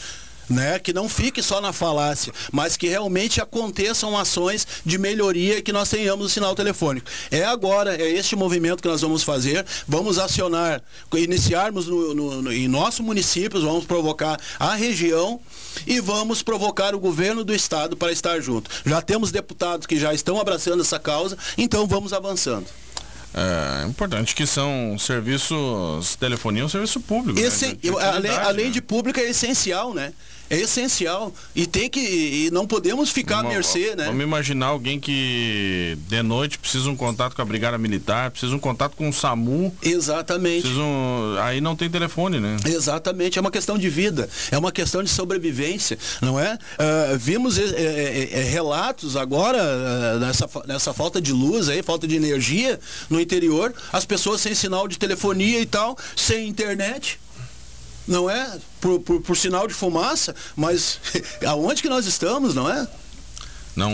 Né? 0.48 0.80
Que 0.80 0.92
não 0.92 1.08
fique 1.08 1.44
só 1.44 1.60
na 1.60 1.72
falácia, 1.72 2.32
mas 2.50 2.76
que 2.76 2.88
realmente 2.88 3.40
aconteçam 3.40 4.18
ações 4.18 4.66
de 4.84 4.98
melhoria 4.98 5.62
que 5.62 5.70
nós 5.72 5.88
tenhamos 5.88 6.26
o 6.26 6.28
sinal 6.28 6.56
telefônico. 6.56 7.08
É 7.30 7.44
agora, 7.44 7.94
é 7.94 8.10
este 8.10 8.34
movimento 8.34 8.82
que 8.82 8.88
nós 8.88 9.00
vamos 9.00 9.22
fazer. 9.22 9.64
Vamos 9.86 10.18
acionar, 10.18 10.82
iniciarmos 11.14 11.86
no, 11.86 12.14
no, 12.16 12.42
no, 12.42 12.52
em 12.52 12.66
nosso 12.66 13.00
município, 13.00 13.60
vamos 13.60 13.84
provocar 13.84 14.40
a 14.58 14.74
região 14.74 15.40
e 15.86 16.00
vamos 16.00 16.42
provocar 16.42 16.96
o 16.96 16.98
governo 16.98 17.44
do 17.44 17.54
estado 17.54 17.96
para 17.96 18.10
estar 18.10 18.40
junto. 18.40 18.68
Já 18.84 19.00
temos 19.00 19.30
deputados 19.30 19.86
que 19.86 20.00
já 20.00 20.12
estão 20.12 20.40
abraçando 20.40 20.80
essa 20.80 20.98
causa, 20.98 21.38
então 21.56 21.86
vamos 21.86 22.12
avançando. 22.12 22.66
É 23.32 23.86
importante 23.86 24.34
que 24.34 24.44
são 24.46 24.96
serviços, 24.98 26.16
telefonia 26.16 26.62
é 26.62 26.64
um 26.64 26.68
serviço 26.68 27.00
público. 27.00 27.38
Esse, 27.38 27.68
né? 27.68 27.76
de 27.80 27.88
além, 27.90 28.30
além 28.32 28.66
né? 28.66 28.72
de 28.72 28.82
público, 28.82 29.20
é 29.20 29.30
essencial, 29.30 29.94
né? 29.94 30.12
É 30.50 30.56
essencial. 30.56 31.32
E 31.54 31.66
tem 31.66 31.88
que. 31.88 32.00
E 32.00 32.50
não 32.50 32.66
podemos 32.66 33.10
ficar 33.10 33.38
à 33.38 33.42
mercê, 33.44 33.94
né? 33.96 34.06
Vamos 34.06 34.22
imaginar 34.22 34.66
alguém 34.66 34.98
que 34.98 35.96
de 36.08 36.22
noite 36.22 36.58
precisa 36.58 36.90
um 36.90 36.96
contato 36.96 37.36
com 37.36 37.42
a 37.42 37.44
Brigada 37.44 37.78
Militar, 37.78 38.32
precisa 38.32 38.54
um 38.54 38.58
contato 38.58 38.96
com 38.96 39.08
o 39.08 39.12
SAMU. 39.12 39.74
Exatamente. 39.80 40.66
Um, 40.66 41.36
aí 41.40 41.60
não 41.60 41.76
tem 41.76 41.88
telefone, 41.88 42.40
né? 42.40 42.56
Exatamente. 42.66 43.38
É 43.38 43.40
uma 43.40 43.50
questão 43.50 43.78
de 43.78 43.88
vida, 43.88 44.28
é 44.50 44.58
uma 44.58 44.72
questão 44.72 45.02
de 45.02 45.10
sobrevivência, 45.10 45.96
não 46.20 46.38
é? 46.38 46.54
Uh, 46.54 47.18
vimos 47.18 47.56
é, 47.56 47.62
é, 47.62 48.28
é, 48.32 48.42
relatos 48.42 49.16
agora 49.16 49.58
uh, 49.58 50.18
nessa, 50.18 50.48
nessa 50.66 50.92
falta 50.92 51.20
de 51.20 51.32
luz 51.32 51.68
aí, 51.68 51.82
falta 51.82 52.08
de 52.08 52.16
energia 52.16 52.80
no 53.08 53.20
interior, 53.20 53.72
as 53.92 54.04
pessoas 54.04 54.40
sem 54.40 54.54
sinal 54.54 54.88
de 54.88 54.98
telefonia 54.98 55.60
e 55.60 55.66
tal, 55.66 55.96
sem 56.16 56.48
internet 56.48 57.20
não 58.06 58.28
é 58.28 58.58
por, 58.80 59.00
por, 59.00 59.20
por 59.20 59.36
sinal 59.36 59.66
de 59.66 59.74
fumaça, 59.74 60.34
mas 60.56 61.00
aonde 61.46 61.82
que 61.82 61.88
nós 61.88 62.06
estamos, 62.06 62.54
não 62.54 62.70
é? 62.70 62.86
Não, 63.76 63.90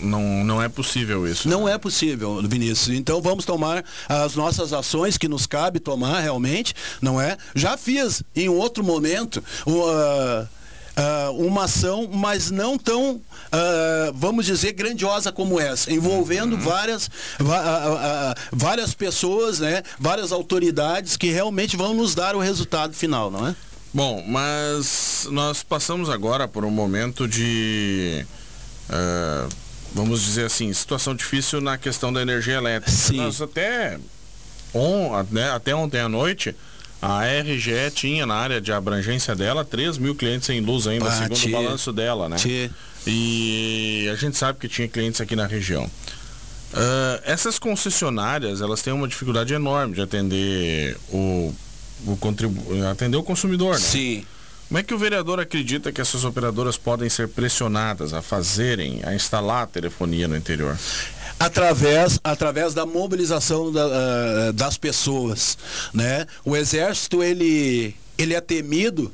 não, 0.00 0.44
não 0.44 0.62
é 0.62 0.68
possível 0.68 1.26
isso. 1.26 1.48
Não 1.48 1.68
é 1.68 1.78
possível, 1.78 2.42
Vinícius. 2.42 2.96
Então 2.96 3.20
vamos 3.20 3.44
tomar 3.44 3.84
as 4.08 4.36
nossas 4.36 4.72
ações 4.72 5.16
que 5.16 5.28
nos 5.28 5.46
cabe 5.46 5.80
tomar 5.80 6.20
realmente, 6.20 6.74
não 7.00 7.20
é? 7.20 7.36
Já 7.54 7.76
fiz 7.76 8.22
em 8.36 8.48
outro 8.48 8.84
momento. 8.84 9.42
Uh, 9.66 10.46
Uh, 10.96 11.44
uma 11.44 11.64
ação, 11.64 12.08
mas 12.12 12.52
não 12.52 12.78
tão, 12.78 13.16
uh, 13.16 13.20
vamos 14.14 14.46
dizer, 14.46 14.72
grandiosa 14.74 15.32
como 15.32 15.58
essa, 15.58 15.92
envolvendo 15.92 16.54
uhum. 16.54 16.60
várias, 16.60 17.08
uh, 17.08 18.40
várias 18.52 18.94
pessoas, 18.94 19.58
né, 19.58 19.82
várias 19.98 20.30
autoridades 20.30 21.16
que 21.16 21.32
realmente 21.32 21.76
vão 21.76 21.94
nos 21.94 22.14
dar 22.14 22.36
o 22.36 22.38
resultado 22.38 22.94
final, 22.94 23.28
não 23.28 23.48
é? 23.48 23.56
Bom, 23.92 24.22
mas 24.24 25.26
nós 25.32 25.64
passamos 25.64 26.08
agora 26.08 26.46
por 26.46 26.64
um 26.64 26.70
momento 26.70 27.26
de 27.26 28.24
vamos 29.94 30.22
dizer 30.22 30.46
assim, 30.46 30.72
situação 30.72 31.14
difícil 31.14 31.60
na 31.60 31.78
questão 31.78 32.12
da 32.12 32.20
energia 32.20 32.54
elétrica. 32.54 32.90
Sim. 32.90 33.18
Nós 33.18 33.40
até, 33.40 33.98
on, 34.74 35.24
né, 35.30 35.50
até 35.50 35.74
ontem 35.74 36.00
à 36.00 36.08
noite 36.08 36.54
a 37.04 37.42
RGE 37.42 37.90
tinha 37.94 38.24
na 38.24 38.34
área 38.34 38.60
de 38.62 38.72
abrangência 38.72 39.34
dela 39.34 39.62
3 39.62 39.98
mil 39.98 40.14
clientes 40.14 40.48
em 40.48 40.60
luz 40.60 40.86
ainda, 40.86 41.06
ah, 41.06 41.12
segundo 41.12 41.38
tia, 41.38 41.58
o 41.58 41.62
balanço 41.62 41.92
dela, 41.92 42.30
né? 42.30 42.36
Tia. 42.36 42.70
E 43.06 44.08
a 44.10 44.16
gente 44.16 44.38
sabe 44.38 44.58
que 44.58 44.68
tinha 44.68 44.88
clientes 44.88 45.20
aqui 45.20 45.36
na 45.36 45.46
região. 45.46 45.84
Uh, 45.84 47.20
essas 47.24 47.58
concessionárias, 47.58 48.62
elas 48.62 48.80
têm 48.80 48.92
uma 48.92 49.06
dificuldade 49.06 49.52
enorme 49.52 49.94
de 49.94 50.00
atender 50.00 50.96
o, 51.10 51.54
o 52.06 52.16
contribu 52.16 52.62
atender 52.90 53.18
o 53.18 53.22
consumidor, 53.22 53.74
né? 53.74 53.80
Sim. 53.80 54.24
Como 54.68 54.78
é 54.78 54.82
que 54.82 54.94
o 54.94 54.98
vereador 54.98 55.38
acredita 55.38 55.92
que 55.92 56.00
essas 56.00 56.24
operadoras 56.24 56.78
podem 56.78 57.08
ser 57.10 57.28
pressionadas 57.28 58.14
a 58.14 58.22
fazerem, 58.22 59.02
a 59.04 59.14
instalar 59.14 59.64
a 59.64 59.66
telefonia 59.66 60.26
no 60.26 60.36
interior? 60.36 60.76
Através, 61.44 62.18
através 62.24 62.74
da 62.74 62.86
mobilização 62.86 63.70
da, 63.70 63.86
uh, 63.86 64.52
das 64.52 64.78
pessoas, 64.78 65.58
né? 65.92 66.26
O 66.44 66.56
exército 66.56 67.22
ele, 67.22 67.94
ele 68.16 68.34
é 68.34 68.40
temido 68.40 69.12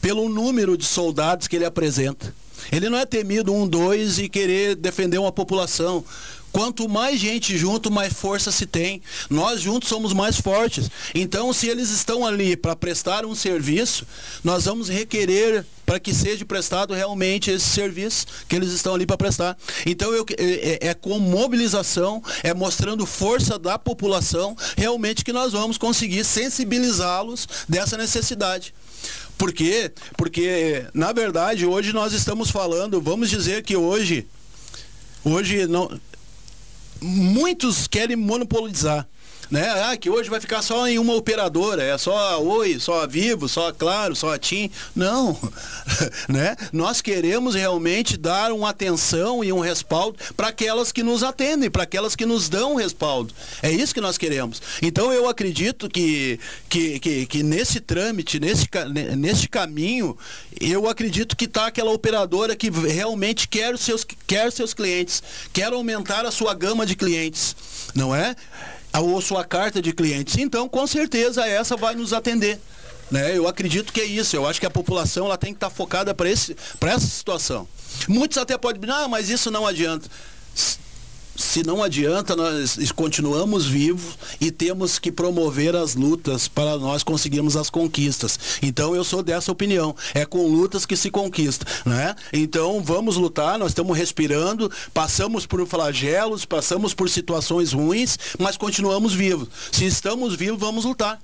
pelo 0.00 0.28
número 0.28 0.76
de 0.76 0.84
soldados 0.84 1.48
que 1.48 1.56
ele 1.56 1.64
apresenta. 1.64 2.32
Ele 2.70 2.88
não 2.88 2.98
é 2.98 3.06
temido 3.06 3.52
um, 3.52 3.66
dois 3.66 4.18
e 4.18 4.28
querer 4.28 4.74
defender 4.74 5.18
uma 5.18 5.32
população. 5.32 6.04
Quanto 6.52 6.88
mais 6.88 7.20
gente 7.20 7.56
junto, 7.56 7.90
mais 7.90 8.12
força 8.12 8.50
se 8.50 8.66
tem. 8.66 9.02
Nós 9.28 9.60
juntos 9.60 9.88
somos 9.88 10.12
mais 10.12 10.40
fortes. 10.40 10.90
Então, 11.14 11.52
se 11.52 11.68
eles 11.68 11.90
estão 11.90 12.26
ali 12.26 12.56
para 12.56 12.74
prestar 12.74 13.24
um 13.24 13.34
serviço, 13.34 14.06
nós 14.42 14.64
vamos 14.64 14.88
requerer 14.88 15.64
para 15.84 15.98
que 15.98 16.12
seja 16.12 16.44
prestado 16.44 16.92
realmente 16.92 17.50
esse 17.50 17.64
serviço 17.64 18.26
que 18.46 18.54
eles 18.54 18.72
estão 18.72 18.94
ali 18.94 19.06
para 19.06 19.16
prestar. 19.16 19.56
Então, 19.86 20.12
eu, 20.12 20.24
é, 20.36 20.86
é, 20.86 20.88
é 20.88 20.94
com 20.94 21.18
mobilização, 21.18 22.22
é 22.42 22.52
mostrando 22.52 23.06
força 23.06 23.58
da 23.58 23.78
população, 23.78 24.56
realmente 24.76 25.24
que 25.24 25.32
nós 25.32 25.52
vamos 25.52 25.78
conseguir 25.78 26.24
sensibilizá-los 26.24 27.48
dessa 27.68 27.96
necessidade. 27.96 28.74
Por 29.38 29.52
quê? 29.52 29.92
Porque, 30.16 30.84
na 30.92 31.12
verdade, 31.12 31.64
hoje 31.64 31.92
nós 31.92 32.12
estamos 32.12 32.50
falando, 32.50 33.00
vamos 33.00 33.30
dizer 33.30 33.62
que 33.62 33.76
hoje, 33.76 34.26
hoje 35.24 35.66
não, 35.66 35.88
muitos 37.00 37.86
querem 37.86 38.16
monopolizar 38.16 39.06
né? 39.50 39.68
Ah, 39.84 39.96
que 39.96 40.10
hoje 40.10 40.28
vai 40.28 40.40
ficar 40.40 40.62
só 40.62 40.86
em 40.86 40.98
uma 40.98 41.14
operadora, 41.14 41.82
é 41.82 41.96
só 41.96 42.16
a 42.16 42.38
Oi, 42.38 42.78
só 42.78 43.02
a 43.02 43.06
Vivo, 43.06 43.48
só 43.48 43.68
a 43.68 43.72
Claro, 43.72 44.14
só 44.14 44.32
a 44.34 44.38
TIM. 44.38 44.70
Não, 44.94 45.38
né? 46.28 46.56
Nós 46.72 47.00
queremos 47.00 47.54
realmente 47.54 48.16
dar 48.16 48.52
uma 48.52 48.70
atenção 48.70 49.42
e 49.42 49.52
um 49.52 49.60
respaldo 49.60 50.18
para 50.36 50.48
aquelas 50.48 50.92
que 50.92 51.02
nos 51.02 51.22
atendem, 51.22 51.70
para 51.70 51.84
aquelas 51.84 52.14
que 52.14 52.26
nos 52.26 52.48
dão 52.48 52.74
respaldo. 52.74 53.32
É 53.62 53.70
isso 53.70 53.94
que 53.94 54.00
nós 54.00 54.18
queremos. 54.18 54.60
Então 54.82 55.12
eu 55.12 55.28
acredito 55.28 55.88
que, 55.88 56.38
que, 56.68 57.00
que, 57.00 57.26
que 57.26 57.42
nesse 57.42 57.80
trâmite, 57.80 58.38
nesse, 58.38 58.66
nesse 59.16 59.48
caminho, 59.48 60.16
eu 60.60 60.88
acredito 60.88 61.36
que 61.36 61.46
está 61.46 61.66
aquela 61.66 61.90
operadora 61.90 62.54
que 62.54 62.70
realmente 62.70 63.48
quer 63.48 63.78
seus, 63.78 64.04
quer 64.26 64.52
seus 64.52 64.74
clientes, 64.74 65.22
quer 65.52 65.72
aumentar 65.72 66.26
a 66.26 66.30
sua 66.30 66.54
gama 66.54 66.84
de 66.84 66.94
clientes, 66.94 67.56
não 67.94 68.14
é? 68.14 68.36
Ou 68.94 69.20
sua 69.20 69.44
carta 69.44 69.80
de 69.80 69.92
clientes. 69.92 70.36
Então, 70.38 70.68
com 70.68 70.86
certeza, 70.86 71.46
essa 71.46 71.76
vai 71.76 71.94
nos 71.94 72.12
atender. 72.12 72.60
Né? 73.10 73.36
Eu 73.36 73.48
acredito 73.48 73.92
que 73.92 74.00
é 74.00 74.04
isso. 74.04 74.36
Eu 74.36 74.46
acho 74.46 74.60
que 74.60 74.66
a 74.66 74.70
população 74.70 75.26
ela 75.26 75.38
tem 75.38 75.52
que 75.52 75.56
estar 75.56 75.70
focada 75.70 76.14
para 76.14 76.28
essa 76.28 77.00
situação. 77.00 77.66
Muitos 78.06 78.38
até 78.38 78.56
podem 78.58 78.80
dizer, 78.80 78.92
ah, 78.92 79.08
mas 79.08 79.28
isso 79.30 79.50
não 79.50 79.66
adianta 79.66 80.08
se 81.38 81.62
não 81.62 81.84
adianta, 81.84 82.34
nós 82.34 82.76
continuamos 82.90 83.64
vivos 83.64 84.18
e 84.40 84.50
temos 84.50 84.98
que 84.98 85.12
promover 85.12 85.76
as 85.76 85.94
lutas 85.94 86.48
para 86.48 86.76
nós 86.76 87.04
conseguirmos 87.04 87.56
as 87.56 87.70
conquistas. 87.70 88.58
Então 88.60 88.92
eu 88.94 89.04
sou 89.04 89.22
dessa 89.22 89.52
opinião. 89.52 89.94
É 90.14 90.26
com 90.26 90.48
lutas 90.48 90.84
que 90.84 90.96
se 90.96 91.12
conquista, 91.12 91.64
né? 91.86 92.16
Então 92.32 92.82
vamos 92.82 93.16
lutar, 93.16 93.56
nós 93.56 93.70
estamos 93.70 93.96
respirando, 93.96 94.68
passamos 94.92 95.46
por 95.46 95.64
flagelos, 95.64 96.44
passamos 96.44 96.92
por 96.92 97.08
situações 97.08 97.72
ruins, 97.72 98.18
mas 98.36 98.56
continuamos 98.56 99.14
vivos. 99.14 99.48
Se 99.70 99.86
estamos 99.86 100.34
vivos, 100.34 100.58
vamos 100.58 100.84
lutar. 100.84 101.20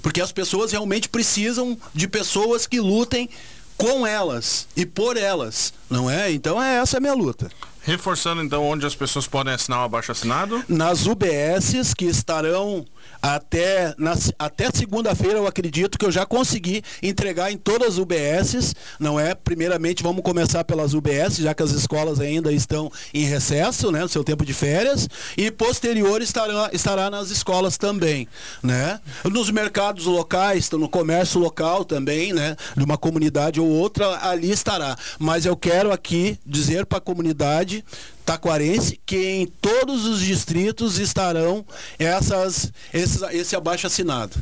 Porque 0.00 0.20
as 0.20 0.30
pessoas 0.30 0.70
realmente 0.70 1.08
precisam 1.08 1.76
de 1.92 2.06
pessoas 2.06 2.64
que 2.64 2.78
lutem 2.78 3.28
com 3.76 4.06
elas 4.06 4.68
e 4.76 4.86
por 4.86 5.16
elas, 5.16 5.72
não 5.90 6.08
é? 6.08 6.30
Então 6.30 6.62
é 6.62 6.76
essa 6.76 6.96
é 6.96 6.98
a 6.98 7.00
minha 7.00 7.14
luta. 7.14 7.50
Reforçando 7.88 8.42
então 8.42 8.62
onde 8.66 8.84
as 8.84 8.94
pessoas 8.94 9.26
podem 9.26 9.54
assinar 9.54 9.80
o 9.80 9.84
abaixo 9.84 10.12
assinado? 10.12 10.62
Nas 10.68 11.06
UBSs 11.06 11.94
que 11.94 12.04
estarão 12.04 12.84
até, 13.20 13.94
na, 13.98 14.16
até 14.38 14.70
segunda-feira, 14.72 15.38
eu 15.38 15.46
acredito 15.46 15.98
que 15.98 16.04
eu 16.04 16.10
já 16.10 16.24
consegui 16.24 16.82
entregar 17.02 17.50
em 17.50 17.56
todas 17.56 17.88
as 17.88 17.98
UBSs, 17.98 18.74
não 18.98 19.18
é? 19.18 19.34
Primeiramente, 19.34 20.02
vamos 20.02 20.22
começar 20.22 20.64
pelas 20.64 20.94
UBS, 20.94 21.38
já 21.38 21.52
que 21.52 21.62
as 21.62 21.72
escolas 21.72 22.20
ainda 22.20 22.52
estão 22.52 22.90
em 23.12 23.24
recesso, 23.24 23.90
né? 23.90 24.00
No 24.02 24.08
seu 24.08 24.22
tempo 24.22 24.44
de 24.44 24.52
férias. 24.52 25.08
E 25.36 25.50
posterior 25.50 26.22
estará, 26.22 26.70
estará 26.72 27.10
nas 27.10 27.30
escolas 27.30 27.76
também, 27.76 28.28
né? 28.62 29.00
Nos 29.24 29.50
mercados 29.50 30.06
locais, 30.06 30.70
no 30.70 30.88
comércio 30.88 31.40
local 31.40 31.84
também, 31.84 32.32
né? 32.32 32.56
De 32.76 32.84
uma 32.84 32.96
comunidade 32.96 33.60
ou 33.60 33.66
outra, 33.66 34.28
ali 34.28 34.50
estará. 34.50 34.96
Mas 35.18 35.44
eu 35.44 35.56
quero 35.56 35.92
aqui 35.92 36.38
dizer 36.46 36.86
para 36.86 36.98
a 36.98 37.00
comunidade 37.00 37.84
taquarense 38.28 39.00
que 39.06 39.16
em 39.16 39.46
todos 39.46 40.04
os 40.04 40.20
distritos 40.20 40.98
estarão 40.98 41.64
essas, 41.98 42.70
esses, 42.92 43.22
esse 43.32 43.56
abaixo 43.56 43.86
assinado. 43.86 44.36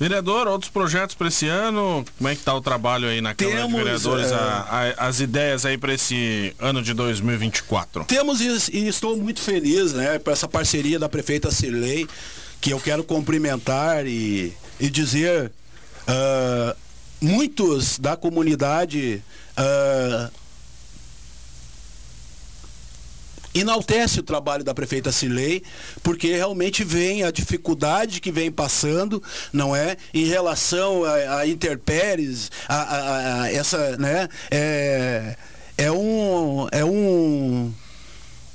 Vereador, 0.00 0.48
outros 0.48 0.68
projetos 0.68 1.14
para 1.14 1.28
esse 1.28 1.46
ano? 1.46 2.04
Como 2.16 2.28
é 2.28 2.34
que 2.34 2.40
está 2.40 2.52
o 2.54 2.60
trabalho 2.60 3.08
aí 3.08 3.20
na 3.20 3.34
Câmara 3.34 3.58
Temos, 3.58 3.72
de 3.72 3.84
Vereadores? 3.84 4.32
É... 4.32 4.34
A, 4.34 4.94
a, 4.98 5.06
as 5.06 5.20
ideias 5.20 5.64
aí 5.64 5.78
para 5.78 5.94
esse 5.94 6.52
ano 6.58 6.82
de 6.82 6.92
2024? 6.92 8.04
Temos 8.04 8.40
e, 8.40 8.76
e 8.76 8.88
estou 8.88 9.16
muito 9.16 9.40
feliz, 9.40 9.92
né, 9.92 10.18
por 10.18 10.32
essa 10.32 10.48
parceria 10.48 10.98
da 10.98 11.08
prefeita 11.08 11.52
Cirlei, 11.52 12.08
que 12.60 12.72
eu 12.72 12.80
quero 12.80 13.04
cumprimentar 13.04 14.08
e, 14.08 14.52
e 14.80 14.90
dizer 14.90 15.52
uh, 16.08 16.76
muitos 17.20 17.96
da 17.96 18.16
comunidade 18.16 19.22
uh, 19.56 20.37
enaltece 23.60 24.20
o 24.20 24.22
trabalho 24.22 24.64
da 24.64 24.74
prefeita 24.74 25.12
Cilei, 25.12 25.62
porque 26.02 26.34
realmente 26.34 26.84
vem 26.84 27.24
a 27.24 27.30
dificuldade 27.30 28.20
que 28.20 28.30
vem 28.30 28.50
passando, 28.50 29.22
não 29.52 29.74
é? 29.74 29.96
Em 30.12 30.24
relação 30.26 31.04
a, 31.04 31.38
a 31.38 31.46
interpéries, 31.46 32.50
a, 32.68 32.76
a, 32.76 33.42
a, 33.42 33.52
essa, 33.52 33.96
né? 33.96 34.28
É, 34.50 35.36
é 35.76 35.92
um. 35.92 36.66
É 36.72 36.84
um 36.84 37.72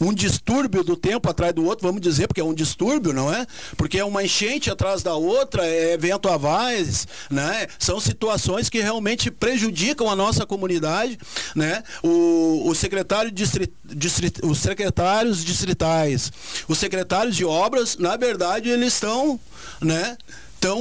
um 0.04 0.14
distúrbio 0.14 0.84
do 0.84 0.96
tempo 0.96 1.30
atrás 1.30 1.54
do 1.54 1.66
outro, 1.66 1.88
vamos 1.88 2.02
dizer, 2.02 2.28
porque 2.28 2.42
é 2.42 2.44
um 2.44 2.54
distúrbio, 2.54 3.14
não 3.14 3.34
é? 3.34 3.46
Porque 3.78 3.98
é 3.98 4.06
uma 4.06 4.24
enchente 4.24 4.70
atrás 4.70 5.02
da 5.04 5.16
outra, 5.16 5.66
é 5.66 5.94
evento 5.94 6.30
a 6.30 6.38
mais, 6.38 7.08
né? 7.30 7.68
São 7.80 8.00
situações 8.00 8.70
que 8.70 8.80
realmente 8.80 9.32
prejudicam 9.32 10.10
a 10.10 10.16
nossa 10.16 10.46
comunidade, 10.46 11.18
né? 11.56 11.84
O, 12.02 12.70
o 12.70 12.76
secretário 12.76 13.32
distrit, 13.32 13.74
distrit, 13.84 14.40
os 14.44 14.60
secretários 14.60 15.44
distritais, 15.44 16.32
os 16.68 16.78
secretários 16.78 17.36
de 17.36 17.46
obras, 17.46 17.98
na 17.98 18.16
verdade, 18.18 18.70
eles 18.70 18.94
estão, 18.94 19.40
né? 19.82 20.18
Então, 20.64 20.80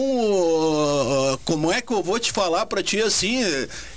como 1.44 1.72
é 1.72 1.80
que 1.80 1.92
eu 1.92 2.04
vou 2.04 2.16
te 2.16 2.30
falar 2.30 2.66
para 2.66 2.84
ti 2.84 3.02
assim? 3.02 3.40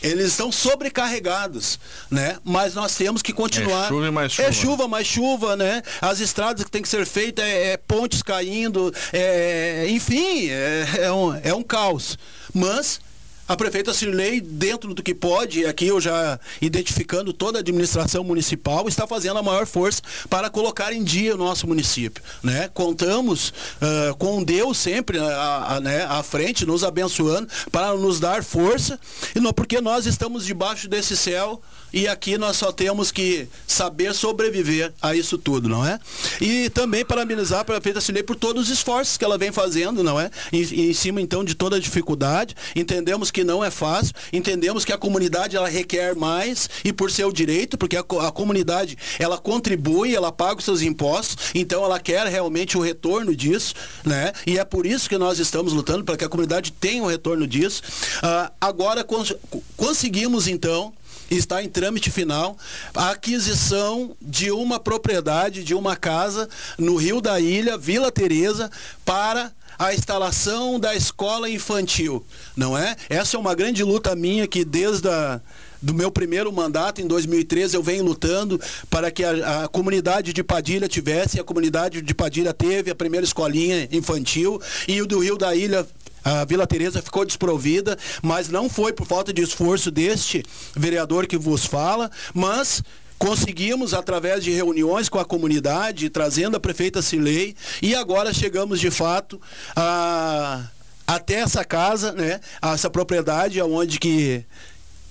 Eles 0.02 0.32
estão 0.32 0.52
sobrecarregados, 0.52 1.80
né? 2.10 2.40
Mas 2.44 2.74
nós 2.74 2.96
temos 2.96 3.22
que 3.22 3.32
continuar. 3.32 3.86
É 3.86 3.90
chuva 3.90 4.12
mais 4.12 4.32
chuva. 4.32 4.48
É 4.48 4.52
chuva 4.52 4.88
mais 4.88 5.06
chuva, 5.06 5.56
né? 5.56 5.84
As 6.02 6.20
estradas 6.20 6.64
que 6.64 6.72
tem 6.72 6.82
que 6.82 6.90
ser 6.90 7.06
feitas, 7.06 7.46
é, 7.46 7.74
é 7.74 7.78
pontes 7.78 8.24
caindo, 8.24 8.92
é, 9.14 9.86
enfim, 9.88 10.50
é, 10.50 10.88
é, 11.02 11.12
um, 11.12 11.40
é 11.44 11.54
um 11.54 11.62
caos. 11.62 12.18
Mas 12.52 13.00
a 13.48 13.56
prefeita 13.56 13.94
Cirlei, 13.94 14.42
dentro 14.42 14.94
do 14.94 15.04
que 15.04 15.14
pode, 15.14 15.66
aqui 15.66 15.88
eu 15.88 16.02
já 16.02 16.40
identificando 16.62 17.32
toda 17.32 17.60
a 17.60 17.62
administração 17.62 18.24
municipal, 18.24 18.88
está 18.88 19.06
fazendo 19.06 19.38
a 19.38 19.44
maior 19.44 19.68
força 19.68 20.02
para 20.30 20.50
colocar 20.50 20.92
em 20.92 21.04
dia 21.04 21.36
o 21.36 21.38
nosso 21.38 21.68
município. 21.68 22.24
Né? 22.42 22.70
Contamos 22.74 23.50
uh, 23.50 24.16
com 24.18 24.44
Deus 24.44 24.78
sempre 24.78 25.20
à, 25.20 25.80
né, 25.82 26.06
à 26.06 26.24
frente, 26.24 26.66
nos 26.66 26.84
abençoando, 26.84 27.48
para 27.72 27.94
nos 27.94 28.20
dar 28.20 28.44
força, 28.44 29.00
e 29.36 29.40
não, 29.40 29.54
porque 29.54 29.80
nós 29.80 30.06
estamos 30.06 30.46
debaixo 30.46 30.88
desse 30.88 31.16
céu 31.16 31.62
e 31.96 32.10
aqui 32.10 32.38
nós 32.38 32.58
só 32.58 32.74
temos 32.74 33.10
que 33.10 33.48
saber 33.66 34.14
sobreviver 34.14 34.94
a 35.02 35.16
isso 35.16 35.38
tudo, 35.38 35.70
não 35.70 35.86
é? 35.86 35.98
E 36.42 36.70
também 36.70 37.06
parabenizar 37.06 37.62
a 37.62 37.64
prefeita 37.64 38.02
Cirlei 38.02 38.22
por 38.22 38.36
todos 38.36 38.64
os 38.64 38.70
esforços 38.70 39.16
que 39.16 39.24
ela 39.24 39.38
vem 39.38 39.50
fazendo, 39.50 40.04
não 40.04 40.20
é? 40.20 40.30
Em, 40.52 40.90
em 40.90 40.94
cima 40.94 41.22
então 41.22 41.42
de 41.42 41.56
toda 41.56 41.78
a 41.78 41.80
dificuldade, 41.80 42.54
entendemos 42.76 43.32
que 43.32 43.46
não 43.46 43.64
é 43.64 43.72
fácil, 43.72 44.14
entendemos 44.34 44.84
que 44.84 44.92
a 44.92 44.98
comunidade 44.98 45.56
ela 45.56 45.70
requer 45.70 46.14
mais 46.16 46.70
e 46.84 46.92
por 46.92 47.10
seu 47.10 47.32
direito, 47.32 47.78
porque 47.78 47.96
a, 47.96 48.02
a 48.02 48.32
comunidade 48.32 48.98
ela 49.18 49.38
contribui, 49.38 50.14
ela 50.14 50.34
paga 50.34 50.60
os 50.60 50.66
seus 50.66 50.82
impostos, 50.82 51.52
então 51.56 51.82
ela 51.82 51.98
quer 51.98 52.28
realmente 52.28 52.78
o 52.78 52.82
retorno 52.82 53.34
disso, 53.34 53.74
né? 54.04 54.34
E 54.46 54.60
é 54.60 54.66
por 54.66 54.86
isso 54.86 55.08
que 55.08 55.18
nós 55.18 55.40
estamos 55.40 55.72
lutando 55.72 56.04
para 56.04 56.18
que 56.18 56.26
a 56.26 56.30
comunidade 56.30 56.74
tenha 56.74 57.02
o 57.02 57.08
retorno 57.08 57.48
disso. 57.48 57.82
Uh, 58.18 58.52
agora 58.60 59.02
cons 59.02 59.34
conseguimos 59.78 60.46
então 60.46 60.94
está 61.30 61.64
em 61.64 61.70
trâmite 61.70 62.12
final 62.12 62.58
a 62.94 63.12
aquisição 63.12 64.16
de 64.22 64.52
uma 64.52 64.80
propriedade, 64.80 65.64
de 65.64 65.74
uma 65.74 65.96
casa 65.96 66.50
no 66.78 66.96
Rio 66.96 67.22
da 67.22 67.40
Ilha, 67.40 67.78
Vila 67.78 68.12
Teresa, 68.12 68.70
para 69.04 69.52
a 69.78 69.94
instalação 69.94 70.80
da 70.80 70.96
escola 70.96 71.50
infantil, 71.50 72.26
não 72.56 72.78
é? 72.78 72.96
Essa 73.10 73.36
é 73.36 73.40
uma 73.40 73.54
grande 73.54 73.84
luta 73.84 74.16
minha 74.16 74.48
que 74.48 74.64
desde 74.64 75.10
a, 75.10 75.42
do 75.82 75.94
meu 75.94 76.12
primeiro 76.12 76.52
mandato, 76.52 77.02
em 77.02 77.08
2013, 77.08 77.76
eu 77.76 77.84
venho 77.84 78.04
lutando 78.04 78.60
para 78.90 79.12
que 79.12 79.24
a, 79.24 79.64
a, 79.64 79.68
comunidade 79.68 80.34
de 80.34 80.44
Padilha 80.44 80.88
tivesse, 80.88 81.40
a 81.40 81.44
comunidade 81.44 82.02
de 82.02 82.14
Padilha 82.14 82.54
teve 82.54 82.92
a 82.92 82.96
primeira 82.96 83.26
escolinha 83.26 83.88
infantil 83.92 84.62
e 84.88 85.02
o 85.02 85.08
do 85.08 85.20
Rio 85.20 85.38
da 85.38 85.56
Ilha 85.56 85.86
a 86.24 86.44
Vila 86.44 86.66
Teresa 86.66 87.04
ficou 87.04 87.24
desprovida, 87.24 87.96
mas 88.24 88.50
não 88.50 88.68
foi 88.68 88.92
por 88.92 89.06
falta 89.06 89.32
de 89.32 89.44
esforço 89.44 89.92
deste 89.92 90.44
vereador 90.76 91.28
que 91.28 91.38
vos 91.38 91.68
fala, 91.68 92.10
mas 92.34 92.82
conseguimos 93.20 93.94
através 93.94 94.44
de 94.44 94.52
reuniões 94.52 95.08
com 95.08 95.20
a 95.20 95.26
comunidade, 95.26 96.10
trazendo 96.10 96.58
a 96.58 96.60
prefeita 96.60 97.02
Cilei, 97.02 97.56
e 97.80 97.94
agora 97.94 98.34
chegamos 98.34 98.80
de 98.80 98.90
fato 98.90 99.40
a, 99.76 100.68
até 101.08 101.36
essa 101.36 101.64
casa, 101.64 102.12
né, 102.12 102.40
essa 102.62 102.90
propriedade 102.90 103.62
onde 103.62 104.00
que, 104.00 104.44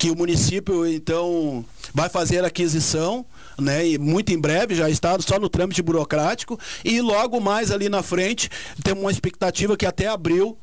que 0.04 0.10
o 0.10 0.14
município 0.14 0.86
então 0.86 1.64
vai 1.94 2.10
fazer 2.10 2.44
aquisição, 2.44 3.24
né, 3.58 3.88
e 3.88 3.96
muito 3.96 4.34
em 4.34 4.38
breve 4.38 4.74
já 4.74 4.90
está 4.90 5.18
só 5.18 5.38
no 5.38 5.48
trâmite 5.48 5.80
burocrático 5.80 6.60
e 6.84 7.00
logo 7.00 7.40
mais 7.40 7.70
ali 7.70 7.88
na 7.88 8.02
frente 8.02 8.50
temos 8.82 9.02
uma 9.02 9.10
expectativa 9.10 9.78
que 9.78 9.86
até 9.86 10.06
abril 10.06 10.58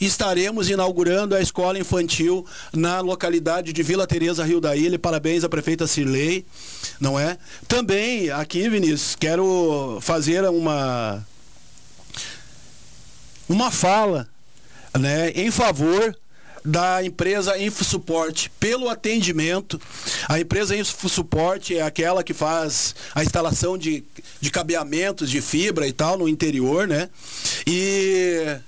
estaremos 0.00 0.70
inaugurando 0.70 1.34
a 1.34 1.40
escola 1.40 1.76
infantil 1.76 2.46
na 2.72 3.00
localidade 3.00 3.72
de 3.72 3.82
Vila 3.82 4.06
Teresa, 4.06 4.44
Rio 4.44 4.60
da 4.60 4.76
Ilha. 4.76 4.96
Parabéns 4.96 5.42
à 5.42 5.48
prefeita 5.48 5.88
Cirlei, 5.88 6.46
não 7.00 7.18
é? 7.18 7.36
Também 7.66 8.30
aqui, 8.30 8.68
Vinícius, 8.68 9.16
quero 9.16 9.98
fazer 10.00 10.44
uma 10.44 11.26
uma 13.48 13.72
fala, 13.72 14.28
né, 14.96 15.30
em 15.30 15.50
favor 15.50 16.16
da 16.64 17.04
empresa 17.04 17.58
InfoSupport 17.58 18.48
pelo 18.58 18.88
atendimento. 18.88 19.80
A 20.28 20.40
empresa 20.40 20.74
InfoSupport 20.74 21.70
é 21.72 21.82
aquela 21.82 22.24
que 22.24 22.32
faz 22.32 22.94
a 23.14 23.22
instalação 23.22 23.76
de, 23.76 24.02
de 24.40 24.50
cabeamentos 24.50 25.30
de 25.30 25.42
fibra 25.42 25.86
e 25.86 25.92
tal 25.92 26.16
no 26.16 26.28
interior, 26.28 26.88
né? 26.88 27.10
E 27.66 28.58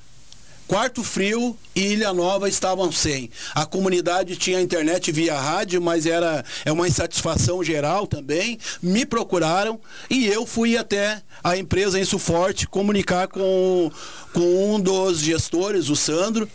Quarto 0.67 1.05
Frio 1.05 1.57
e 1.77 1.93
Ilha 1.93 2.13
Nova 2.13 2.49
estavam 2.49 2.91
sem. 2.91 3.31
A 3.55 3.65
comunidade 3.65 4.35
tinha 4.37 4.61
internet 4.61 5.13
via 5.13 5.39
rádio, 5.39 5.81
mas 5.81 6.07
era 6.07 6.45
é 6.65 6.73
uma 6.73 6.89
insatisfação 6.89 7.63
geral 7.63 8.07
também. 8.07 8.59
Me 8.83 9.07
procuraram 9.07 9.81
e 10.11 10.27
eu 10.27 10.45
fui 10.45 10.77
até 10.77 11.23
a 11.43 11.57
empresa 11.57 12.01
Isso 12.01 12.19
Forte 12.19 12.67
comunicar 12.67 13.29
com, 13.29 13.93
com 14.33 14.75
um 14.75 14.81
dos 14.81 15.21
gestores, 15.21 15.89
o 15.89 15.95
Sandro. 15.95 16.49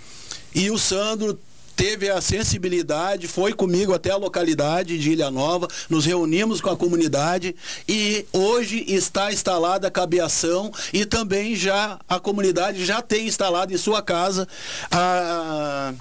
E 0.54 0.70
o 0.70 0.78
Sandro 0.78 1.40
teve 1.76 2.10
a 2.10 2.22
sensibilidade, 2.22 3.28
foi 3.28 3.54
comigo 3.54 3.94
até 3.94 4.12
a 4.12 4.18
localidade 4.18 5.00
de 5.00 5.12
Ilha 5.12 5.32
Nova, 5.32 5.68
nos 5.90 6.06
reunimos 6.06 6.62
com 6.62 6.70
a 6.70 6.78
comunidade 6.78 7.56
e 7.88 8.24
hoje 8.32 8.84
está 8.88 9.34
instalada 9.34 9.88
a 9.88 9.92
cabeação 9.92 10.72
e 10.94 11.06
também 11.06 11.56
já 11.56 12.00
a 12.08 12.20
comunidade 12.20 12.86
já 12.86 13.02
tem 13.02 13.26
instalado 13.26 13.74
em 13.74 13.78
sua 13.78 14.02
casa 14.02 14.48
a, 14.92 15.94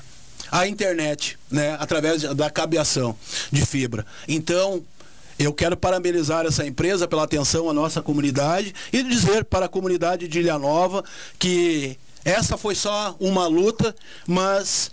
a 0.50 0.66
internet, 0.68 1.38
né, 1.50 1.76
através 1.80 2.22
da 2.22 2.50
cabeação 2.50 3.16
de 3.50 3.64
fibra. 3.64 4.04
Então, 4.28 4.84
eu 5.38 5.54
quero 5.54 5.78
parabenizar 5.78 6.44
essa 6.44 6.66
empresa 6.66 7.08
pela 7.08 7.24
atenção 7.24 7.70
à 7.70 7.72
nossa 7.72 8.02
comunidade 8.02 8.74
e 8.92 9.02
dizer 9.02 9.44
para 9.46 9.64
a 9.64 9.68
comunidade 9.68 10.28
de 10.28 10.40
Ilha 10.40 10.58
Nova 10.58 11.02
que 11.38 11.96
essa 12.24 12.56
foi 12.56 12.74
só 12.74 13.16
uma 13.18 13.46
luta, 13.46 13.94
mas 14.26 14.90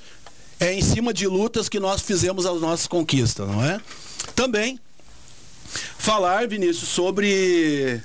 é 0.60 0.74
em 0.74 0.82
cima 0.82 1.13
de 1.13 1.28
lutas 1.28 1.70
que 1.70 1.80
nós 1.80 2.02
fizemos 2.02 2.46
as 2.46 2.60
nossas 2.60 2.88
conquistas, 2.88 3.48
não 3.48 3.63
é? 3.63 3.80
Também 4.36 4.80
falar, 5.98 6.48
Vinícius, 6.48 6.90
sobre 6.90 8.02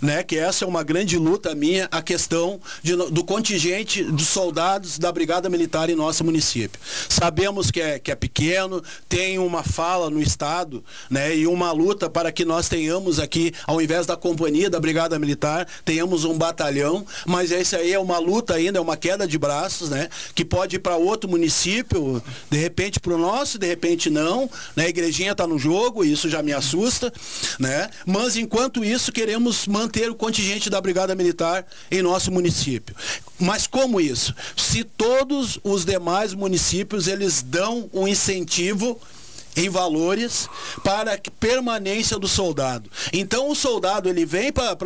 né? 0.00 0.22
Que 0.22 0.38
essa 0.38 0.64
é 0.64 0.68
uma 0.68 0.82
grande 0.82 1.18
luta 1.18 1.54
minha, 1.54 1.88
a 1.90 2.02
questão 2.02 2.60
de, 2.82 2.96
do 2.96 3.24
contingente 3.24 4.04
de 4.04 4.24
soldados 4.24 4.98
da 4.98 5.12
Brigada 5.12 5.48
Militar 5.48 5.90
em 5.90 5.94
nosso 5.94 6.24
município. 6.24 6.80
Sabemos 7.08 7.70
que 7.70 7.80
é, 7.80 7.98
que 7.98 8.10
é 8.10 8.14
pequeno, 8.14 8.82
tem 9.08 9.38
uma 9.38 9.62
fala 9.62 10.10
no 10.10 10.20
Estado, 10.20 10.82
né? 11.08 11.36
E 11.36 11.46
uma 11.46 11.72
luta 11.72 12.08
para 12.08 12.32
que 12.32 12.44
nós 12.44 12.68
tenhamos 12.68 13.18
aqui, 13.18 13.52
ao 13.66 13.80
invés 13.80 14.06
da 14.06 14.16
companhia 14.16 14.70
da 14.70 14.80
Brigada 14.80 15.18
Militar, 15.18 15.66
tenhamos 15.84 16.24
um 16.24 16.36
batalhão, 16.36 17.04
mas 17.26 17.50
esse 17.50 17.76
aí 17.76 17.92
é 17.92 17.98
uma 17.98 18.18
luta 18.18 18.54
ainda, 18.54 18.78
é 18.78 18.82
uma 18.82 18.96
queda 18.96 19.26
de 19.26 19.38
braços, 19.38 19.90
né? 19.90 20.08
Que 20.34 20.44
pode 20.44 20.76
ir 20.76 20.78
para 20.78 20.96
outro 20.96 21.28
município, 21.28 22.22
de 22.50 22.58
repente 22.58 22.98
para 23.00 23.14
o 23.14 23.18
nosso, 23.18 23.58
de 23.58 23.66
repente 23.66 24.08
não, 24.08 24.50
né? 24.74 24.86
A 24.86 24.88
igrejinha 24.88 25.32
está 25.32 25.46
no 25.46 25.58
jogo, 25.58 26.04
isso 26.04 26.28
já 26.28 26.42
me 26.42 26.52
assusta, 26.52 27.12
né? 27.58 27.90
Mas 28.06 28.36
enquanto 28.36 28.84
isso 28.84 29.12
queremos 29.12 29.66
manter 29.66 29.89
manter 29.90 30.08
o 30.08 30.14
contingente 30.14 30.70
da 30.70 30.80
Brigada 30.80 31.16
Militar 31.16 31.66
em 31.90 32.00
nosso 32.00 32.30
município. 32.30 32.94
Mas 33.40 33.66
como 33.66 34.00
isso? 34.00 34.32
Se 34.56 34.84
todos 34.84 35.58
os 35.64 35.84
demais 35.84 36.32
municípios 36.32 37.08
eles 37.08 37.42
dão 37.42 37.90
um 37.92 38.06
incentivo 38.06 39.00
em 39.56 39.68
valores 39.68 40.48
para 40.84 41.14
a 41.14 41.18
permanência 41.40 42.16
do 42.20 42.28
soldado. 42.28 42.88
Então 43.12 43.50
o 43.50 43.56
soldado 43.56 44.08
ele 44.08 44.24
vem 44.24 44.52
para 44.52 44.76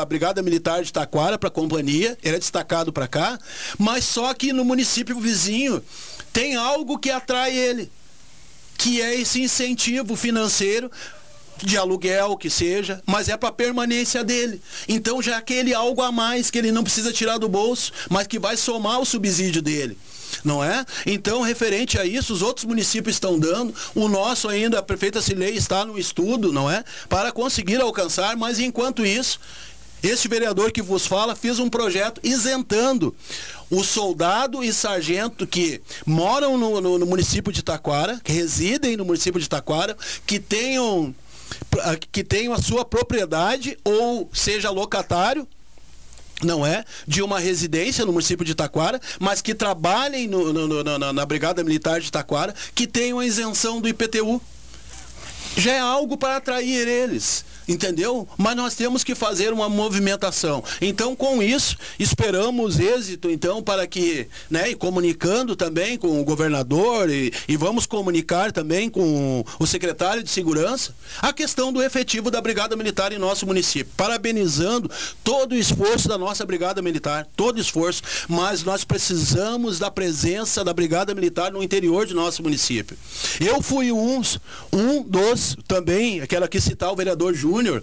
a 0.00 0.04
Brigada 0.06 0.40
Militar 0.40 0.82
de 0.82 0.90
Taquara, 0.90 1.36
para 1.36 1.48
a 1.48 1.52
companhia, 1.52 2.16
ele 2.22 2.36
é 2.36 2.38
destacado 2.38 2.90
para 2.90 3.06
cá, 3.06 3.38
mas 3.78 4.04
só 4.04 4.32
que 4.32 4.50
no 4.50 4.64
município 4.64 5.20
vizinho 5.20 5.84
tem 6.32 6.56
algo 6.56 6.98
que 6.98 7.10
atrai 7.10 7.54
ele, 7.54 7.92
que 8.78 9.02
é 9.02 9.14
esse 9.14 9.42
incentivo 9.42 10.16
financeiro 10.16 10.90
de 11.66 11.76
aluguel 11.76 12.36
que 12.36 12.50
seja, 12.50 13.02
mas 13.06 13.28
é 13.28 13.36
para 13.36 13.52
permanência 13.52 14.24
dele. 14.24 14.60
Então 14.88 15.22
já 15.22 15.34
é 15.34 15.36
aquele 15.36 15.74
algo 15.74 16.02
a 16.02 16.12
mais 16.12 16.50
que 16.50 16.58
ele 16.58 16.72
não 16.72 16.82
precisa 16.82 17.12
tirar 17.12 17.38
do 17.38 17.48
bolso, 17.48 17.92
mas 18.08 18.26
que 18.26 18.38
vai 18.38 18.56
somar 18.56 19.00
o 19.00 19.04
subsídio 19.04 19.62
dele 19.62 19.96
não 20.44 20.62
é? 20.62 20.84
Então, 21.06 21.40
referente 21.40 21.98
a 21.98 22.04
isso, 22.04 22.32
os 22.32 22.42
outros 22.42 22.64
municípios 22.64 23.16
estão 23.16 23.38
dando, 23.38 23.74
o 23.94 24.08
nosso 24.08 24.48
ainda, 24.48 24.78
a 24.78 24.82
prefeita 24.82 25.22
Cilei 25.22 25.54
está 25.54 25.84
no 25.84 25.98
estudo, 25.98 26.52
não 26.52 26.70
é? 26.70 26.84
Para 27.08 27.32
conseguir 27.32 27.80
alcançar, 27.80 28.36
mas 28.36 28.58
enquanto 28.58 29.04
isso, 29.04 29.40
este 30.02 30.28
vereador 30.28 30.70
que 30.70 30.82
vos 30.82 31.06
fala 31.06 31.34
fez 31.34 31.58
um 31.58 31.68
projeto 31.68 32.20
isentando 32.22 33.14
o 33.70 33.82
soldado 33.82 34.62
e 34.62 34.72
sargento 34.72 35.46
que 35.46 35.80
moram 36.06 36.56
no, 36.56 36.80
no, 36.80 36.98
no 36.98 37.06
município 37.06 37.52
de 37.52 37.62
Taquara, 37.62 38.20
que 38.22 38.32
residem 38.32 38.96
no 38.96 39.04
município 39.04 39.40
de 39.40 39.48
Taquara, 39.48 39.96
que 40.26 40.38
tenham 40.38 41.14
que 42.12 42.24
tenham 42.24 42.52
a 42.52 42.60
sua 42.60 42.84
propriedade 42.84 43.78
ou 43.84 44.28
seja 44.32 44.70
locatário 44.70 45.46
não 46.42 46.64
é 46.64 46.84
de 47.06 47.20
uma 47.20 47.38
residência 47.38 48.06
no 48.06 48.12
município 48.12 48.44
de 48.44 48.54
Taquara, 48.54 49.00
mas 49.18 49.42
que 49.42 49.54
trabalhem 49.54 50.28
no, 50.28 50.52
no, 50.52 50.68
no, 50.68 50.98
na, 50.98 51.12
na 51.12 51.26
Brigada 51.26 51.64
Militar 51.64 52.00
de 52.00 52.12
Taquara, 52.12 52.54
que 52.74 52.86
tenham 52.86 53.18
a 53.18 53.26
isenção 53.26 53.80
do 53.80 53.88
IPTU. 53.88 54.40
Já 55.56 55.72
é 55.72 55.80
algo 55.80 56.16
para 56.16 56.36
atrair 56.36 56.86
eles 56.86 57.44
entendeu? 57.68 58.26
Mas 58.36 58.56
nós 58.56 58.74
temos 58.74 59.04
que 59.04 59.14
fazer 59.14 59.52
uma 59.52 59.68
movimentação. 59.68 60.64
Então, 60.80 61.14
com 61.14 61.42
isso, 61.42 61.76
esperamos 61.98 62.80
êxito, 62.80 63.30
então, 63.30 63.62
para 63.62 63.86
que, 63.86 64.26
né, 64.50 64.70
e 64.70 64.74
comunicando 64.74 65.54
também 65.54 65.98
com 65.98 66.20
o 66.20 66.24
governador 66.24 67.10
e, 67.10 67.32
e 67.46 67.56
vamos 67.56 67.86
comunicar 67.86 68.50
também 68.50 68.88
com 68.88 69.44
o 69.58 69.66
secretário 69.66 70.22
de 70.22 70.30
Segurança 70.30 70.94
a 71.20 71.32
questão 71.32 71.72
do 71.72 71.82
efetivo 71.82 72.30
da 72.30 72.40
Brigada 72.40 72.76
Militar 72.76 73.12
em 73.12 73.18
nosso 73.18 73.46
município. 73.46 73.92
Parabenizando 73.96 74.90
todo 75.22 75.52
o 75.52 75.56
esforço 75.56 76.08
da 76.08 76.16
nossa 76.16 76.46
Brigada 76.46 76.80
Militar, 76.80 77.26
todo 77.36 77.60
esforço, 77.60 78.02
mas 78.28 78.62
nós 78.62 78.84
precisamos 78.84 79.78
da 79.78 79.90
presença 79.90 80.64
da 80.64 80.72
Brigada 80.72 81.14
Militar 81.14 81.52
no 81.52 81.62
interior 81.62 82.06
de 82.06 82.14
nosso 82.14 82.42
município. 82.42 82.96
Eu 83.40 83.60
fui 83.60 83.92
um, 83.92 84.22
um 84.72 85.02
dos 85.02 85.56
também, 85.66 86.24
quero 86.26 86.44
aqui 86.44 86.60
citar 86.60 86.92
o 86.92 86.96
vereador 86.96 87.34
Júnior, 87.34 87.57
Júnior. 87.58 87.82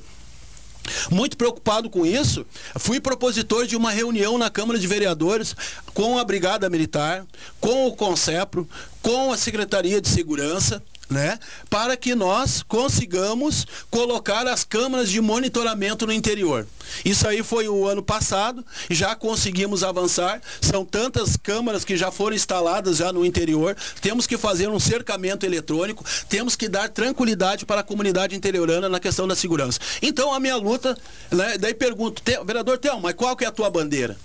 Muito 1.11 1.35
preocupado 1.35 1.89
com 1.89 2.05
isso, 2.05 2.45
fui 2.77 3.01
propositor 3.01 3.65
de 3.65 3.75
uma 3.75 3.91
reunião 3.91 4.37
na 4.37 4.49
Câmara 4.49 4.79
de 4.79 4.87
Vereadores 4.87 5.55
com 5.93 6.17
a 6.17 6.23
Brigada 6.23 6.69
Militar, 6.69 7.25
com 7.59 7.87
o 7.87 7.95
Concepro, 7.95 8.69
com 9.01 9.33
a 9.33 9.37
Secretaria 9.37 9.99
de 9.99 10.07
Segurança, 10.07 10.81
né? 11.09 11.39
Para 11.69 11.95
que 11.95 12.15
nós 12.15 12.63
consigamos 12.63 13.65
colocar 13.89 14.47
as 14.47 14.63
câmaras 14.63 15.09
de 15.09 15.21
monitoramento 15.21 16.05
no 16.05 16.13
interior. 16.13 16.67
Isso 17.03 17.27
aí 17.27 17.43
foi 17.43 17.67
o 17.67 17.87
ano 17.87 18.01
passado, 18.01 18.65
já 18.89 19.15
conseguimos 19.15 19.83
avançar. 19.83 20.41
São 20.61 20.85
tantas 20.85 21.37
câmaras 21.37 21.83
que 21.83 21.97
já 21.97 22.11
foram 22.11 22.35
instaladas 22.35 22.97
já 22.97 23.11
no 23.11 23.25
interior. 23.25 23.75
Temos 24.01 24.27
que 24.27 24.37
fazer 24.37 24.69
um 24.69 24.79
cercamento 24.79 25.45
eletrônico, 25.45 26.03
temos 26.29 26.55
que 26.55 26.67
dar 26.67 26.89
tranquilidade 26.89 27.65
para 27.65 27.81
a 27.81 27.83
comunidade 27.83 28.35
interiorana 28.35 28.89
na 28.89 28.99
questão 28.99 29.27
da 29.27 29.35
segurança. 29.35 29.79
Então 30.01 30.33
a 30.33 30.39
minha 30.39 30.55
luta, 30.55 30.97
né? 31.31 31.57
daí 31.57 31.73
pergunto, 31.73 32.21
vereador 32.45 32.77
Theo, 32.77 32.99
mas 32.99 33.13
qual 33.13 33.35
que 33.35 33.45
é 33.45 33.47
a 33.47 33.51
tua 33.51 33.69
bandeira? 33.69 34.17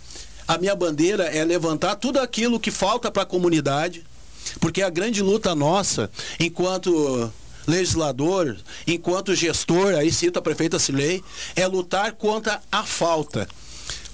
A 0.46 0.58
minha 0.58 0.74
bandeira 0.74 1.24
é 1.24 1.44
levantar 1.44 1.94
tudo 1.94 2.18
aquilo 2.18 2.58
que 2.58 2.72
falta 2.72 3.08
para 3.08 3.22
a 3.22 3.26
comunidade, 3.26 4.04
porque 4.60 4.82
a 4.82 4.90
grande 4.90 5.22
luta 5.22 5.54
nossa, 5.54 6.10
enquanto 6.38 7.32
legislador, 7.66 8.56
enquanto 8.86 9.34
gestor, 9.34 9.94
aí 9.94 10.12
cita 10.12 10.38
a 10.38 10.42
prefeita 10.42 10.78
Silei, 10.78 11.22
é 11.54 11.66
lutar 11.66 12.12
contra 12.12 12.60
a 12.70 12.82
falta. 12.82 13.48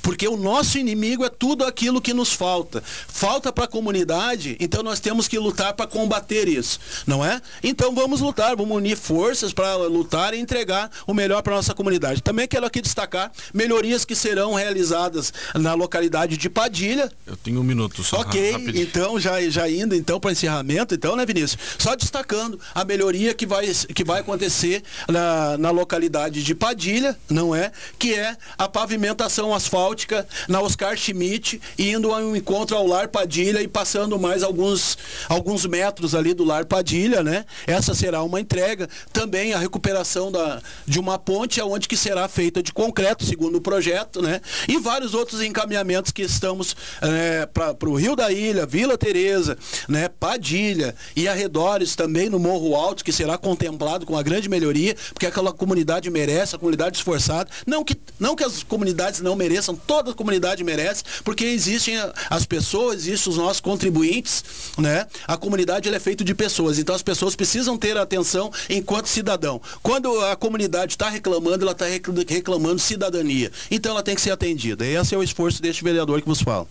Porque 0.06 0.28
o 0.28 0.36
nosso 0.36 0.78
inimigo 0.78 1.24
é 1.24 1.28
tudo 1.28 1.64
aquilo 1.64 2.00
que 2.00 2.14
nos 2.14 2.32
falta. 2.32 2.80
Falta 3.08 3.52
para 3.52 3.64
a 3.64 3.66
comunidade, 3.66 4.56
então 4.60 4.80
nós 4.80 5.00
temos 5.00 5.26
que 5.26 5.36
lutar 5.36 5.72
para 5.72 5.84
combater 5.84 6.46
isso, 6.46 6.78
não 7.04 7.26
é? 7.26 7.42
Então 7.60 7.92
vamos 7.92 8.20
lutar, 8.20 8.54
vamos 8.54 8.76
unir 8.76 8.96
forças 8.96 9.52
para 9.52 9.74
lutar 9.74 10.32
e 10.32 10.38
entregar 10.38 10.88
o 11.08 11.12
melhor 11.12 11.42
para 11.42 11.56
nossa 11.56 11.74
comunidade. 11.74 12.22
Também 12.22 12.46
quero 12.46 12.64
aqui 12.64 12.80
destacar 12.80 13.32
melhorias 13.52 14.04
que 14.04 14.14
serão 14.14 14.54
realizadas 14.54 15.32
na 15.56 15.74
localidade 15.74 16.36
de 16.36 16.48
Padilha. 16.48 17.10
Eu 17.26 17.36
tenho 17.36 17.58
um 17.58 17.64
minuto 17.64 18.04
só. 18.04 18.20
Ok, 18.20 18.52
rapidinho. 18.52 18.84
então 18.84 19.18
já, 19.18 19.42
já 19.50 19.68
indo 19.68 19.92
então 19.92 20.20
para 20.20 20.30
encerramento, 20.30 20.94
então, 20.94 21.16
né, 21.16 21.26
Vinícius? 21.26 21.58
Só 21.78 21.96
destacando 21.96 22.60
a 22.72 22.84
melhoria 22.84 23.34
que 23.34 23.44
vai, 23.44 23.66
que 23.92 24.04
vai 24.04 24.20
acontecer 24.20 24.84
na, 25.08 25.58
na 25.58 25.72
localidade 25.72 26.44
de 26.44 26.54
Padilha, 26.54 27.18
não 27.28 27.52
é? 27.52 27.72
Que 27.98 28.14
é 28.14 28.36
a 28.56 28.68
pavimentação 28.68 29.52
asfáltica 29.52 29.95
na 30.48 30.60
Oscar 30.60 30.96
Schmidt, 30.96 31.60
indo 31.78 32.12
a 32.12 32.18
um 32.18 32.36
encontro 32.36 32.76
ao 32.76 32.86
Lar 32.86 33.08
Padilha 33.08 33.62
e 33.62 33.68
passando 33.68 34.18
mais 34.18 34.42
alguns, 34.42 34.98
alguns 35.28 35.64
metros 35.66 36.14
ali 36.14 36.34
do 36.34 36.44
Lar 36.44 36.66
Padilha, 36.66 37.22
né? 37.22 37.44
Essa 37.66 37.94
será 37.94 38.22
uma 38.22 38.40
entrega. 38.40 38.88
Também 39.12 39.54
a 39.54 39.58
recuperação 39.58 40.30
da, 40.30 40.60
de 40.86 40.98
uma 40.98 41.18
ponte, 41.18 41.60
onde 41.60 41.88
que 41.88 41.96
será 41.96 42.28
feita 42.28 42.62
de 42.62 42.72
concreto, 42.72 43.24
segundo 43.24 43.56
o 43.56 43.60
projeto, 43.60 44.20
né? 44.20 44.40
E 44.68 44.78
vários 44.78 45.14
outros 45.14 45.40
encaminhamentos 45.40 46.12
que 46.12 46.22
estamos 46.22 46.76
é, 47.00 47.46
para 47.46 47.88
o 47.88 47.94
Rio 47.94 48.16
da 48.16 48.30
Ilha, 48.32 48.66
Vila 48.66 48.98
Teresa, 48.98 49.56
né? 49.88 50.08
Padilha 50.08 50.94
e 51.14 51.28
arredores 51.28 51.94
também 51.94 52.28
no 52.28 52.38
Morro 52.38 52.74
Alto, 52.74 53.04
que 53.04 53.12
será 53.12 53.38
contemplado 53.38 54.04
com 54.06 54.16
a 54.16 54.22
grande 54.22 54.48
melhoria, 54.48 54.96
porque 55.12 55.26
aquela 55.26 55.52
comunidade 55.52 56.10
merece, 56.10 56.54
a 56.54 56.58
comunidade 56.58 56.96
esforçada. 56.96 57.50
Não 57.66 57.84
que, 57.84 57.96
não 58.18 58.34
que 58.34 58.44
as 58.44 58.62
comunidades 58.62 59.20
não 59.20 59.36
mereçam, 59.36 59.76
toda 59.86 60.10
a 60.10 60.14
comunidade 60.14 60.64
merece, 60.64 61.04
porque 61.24 61.44
existem 61.44 61.96
as 62.28 62.44
pessoas, 62.44 63.06
existem 63.06 63.32
os 63.32 63.38
nossos 63.38 63.60
contribuintes, 63.60 64.44
né? 64.78 65.06
A 65.26 65.36
comunidade 65.36 65.88
é 65.88 66.00
feita 66.00 66.24
de 66.24 66.34
pessoas, 66.34 66.78
então 66.78 66.94
as 66.94 67.02
pessoas 67.02 67.36
precisam 67.36 67.76
ter 67.78 67.96
atenção 67.96 68.50
enquanto 68.68 69.06
cidadão. 69.06 69.60
Quando 69.82 70.20
a 70.24 70.36
comunidade 70.36 70.94
está 70.94 71.08
reclamando, 71.08 71.64
ela 71.64 71.72
está 71.72 71.86
reclamando 72.28 72.78
cidadania. 72.78 73.50
Então 73.70 73.92
ela 73.92 74.02
tem 74.02 74.14
que 74.14 74.20
ser 74.20 74.30
atendida. 74.30 74.84
Esse 74.86 75.14
é 75.14 75.18
o 75.18 75.22
esforço 75.22 75.62
deste 75.62 75.82
vereador 75.82 76.20
que 76.20 76.28
vos 76.28 76.42
fala. 76.42 76.66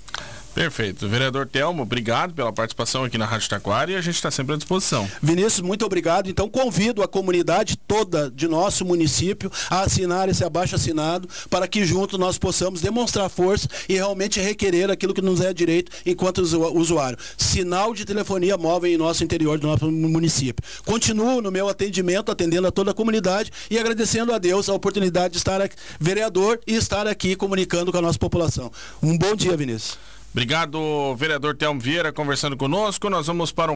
Perfeito. 0.56 1.10
Vereador 1.10 1.46
Telmo, 1.46 1.84
obrigado 1.84 2.34
pela 2.34 2.52
participação 2.52 3.04
aqui 3.04 3.18
na 3.18 3.26
Rádio 3.26 3.50
Taquara 3.50 3.91
e 3.91 3.96
a 3.98 4.00
gente 4.00 4.15
está 4.15 4.32
sempre 4.32 4.54
à 4.54 4.58
disposição. 4.58 5.06
Vinícius, 5.22 5.60
muito 5.60 5.86
obrigado. 5.86 6.30
Então 6.30 6.48
convido 6.48 7.04
a 7.04 7.08
comunidade 7.10 7.76
toda 7.76 8.32
de 8.32 8.48
nosso 8.48 8.86
município 8.86 9.52
a 9.70 9.82
assinar 9.82 10.30
esse 10.30 10.46
abaixo 10.46 10.74
assinado 10.74 11.28
para 11.50 11.68
que 11.68 11.86
juntos 11.86 12.18
nós 12.18 12.38
possamos 12.38 12.80
demonstrar 12.80 13.30
força 13.30 13.68
e 13.89 13.96
realmente 13.96 14.39
requerer 14.39 14.89
aquilo 14.89 15.13
que 15.13 15.22
nos 15.22 15.41
é 15.41 15.54
direito 15.54 15.91
enquanto 16.06 16.39
usuário. 16.39 17.18
Sinal 17.38 17.94
de 17.94 18.06
telefonia 18.06 18.58
móvel 18.58 18.89
em 18.89 18.98
nosso 18.98 19.26
interior 19.26 19.60
do 19.60 19.68
nosso 19.68 19.91
município. 19.91 20.65
Continuo 20.86 21.41
no 21.41 21.52
meu 21.52 21.68
atendimento, 21.68 22.32
atendendo 22.32 22.65
a 22.65 22.72
toda 22.72 22.91
a 22.91 22.94
comunidade 22.94 23.52
e 23.70 23.78
agradecendo 23.78 24.34
a 24.34 24.38
Deus 24.38 24.70
a 24.70 24.74
oportunidade 24.74 25.34
de 25.34 25.38
estar 25.39 25.60
aqui, 25.60 25.76
vereador 26.00 26.62
e 26.65 26.76
estar 26.76 27.08
aqui 27.08 27.36
comunicando 27.36 27.91
com 27.91 27.98
a 27.98 28.02
nossa 28.02 28.18
população. 28.18 28.72
Um 29.04 29.18
bom 29.18 29.36
dia, 29.36 29.58
Vinícius. 29.58 30.14
Obrigado, 30.36 31.15
vereador 31.15 31.56
Telmo 31.56 31.80
Vieira, 31.80 32.12
conversando 32.12 32.58
conosco. 32.58 33.10
Nós 33.10 33.26
vamos 33.28 33.54
para 33.54 33.71
um 33.71 33.74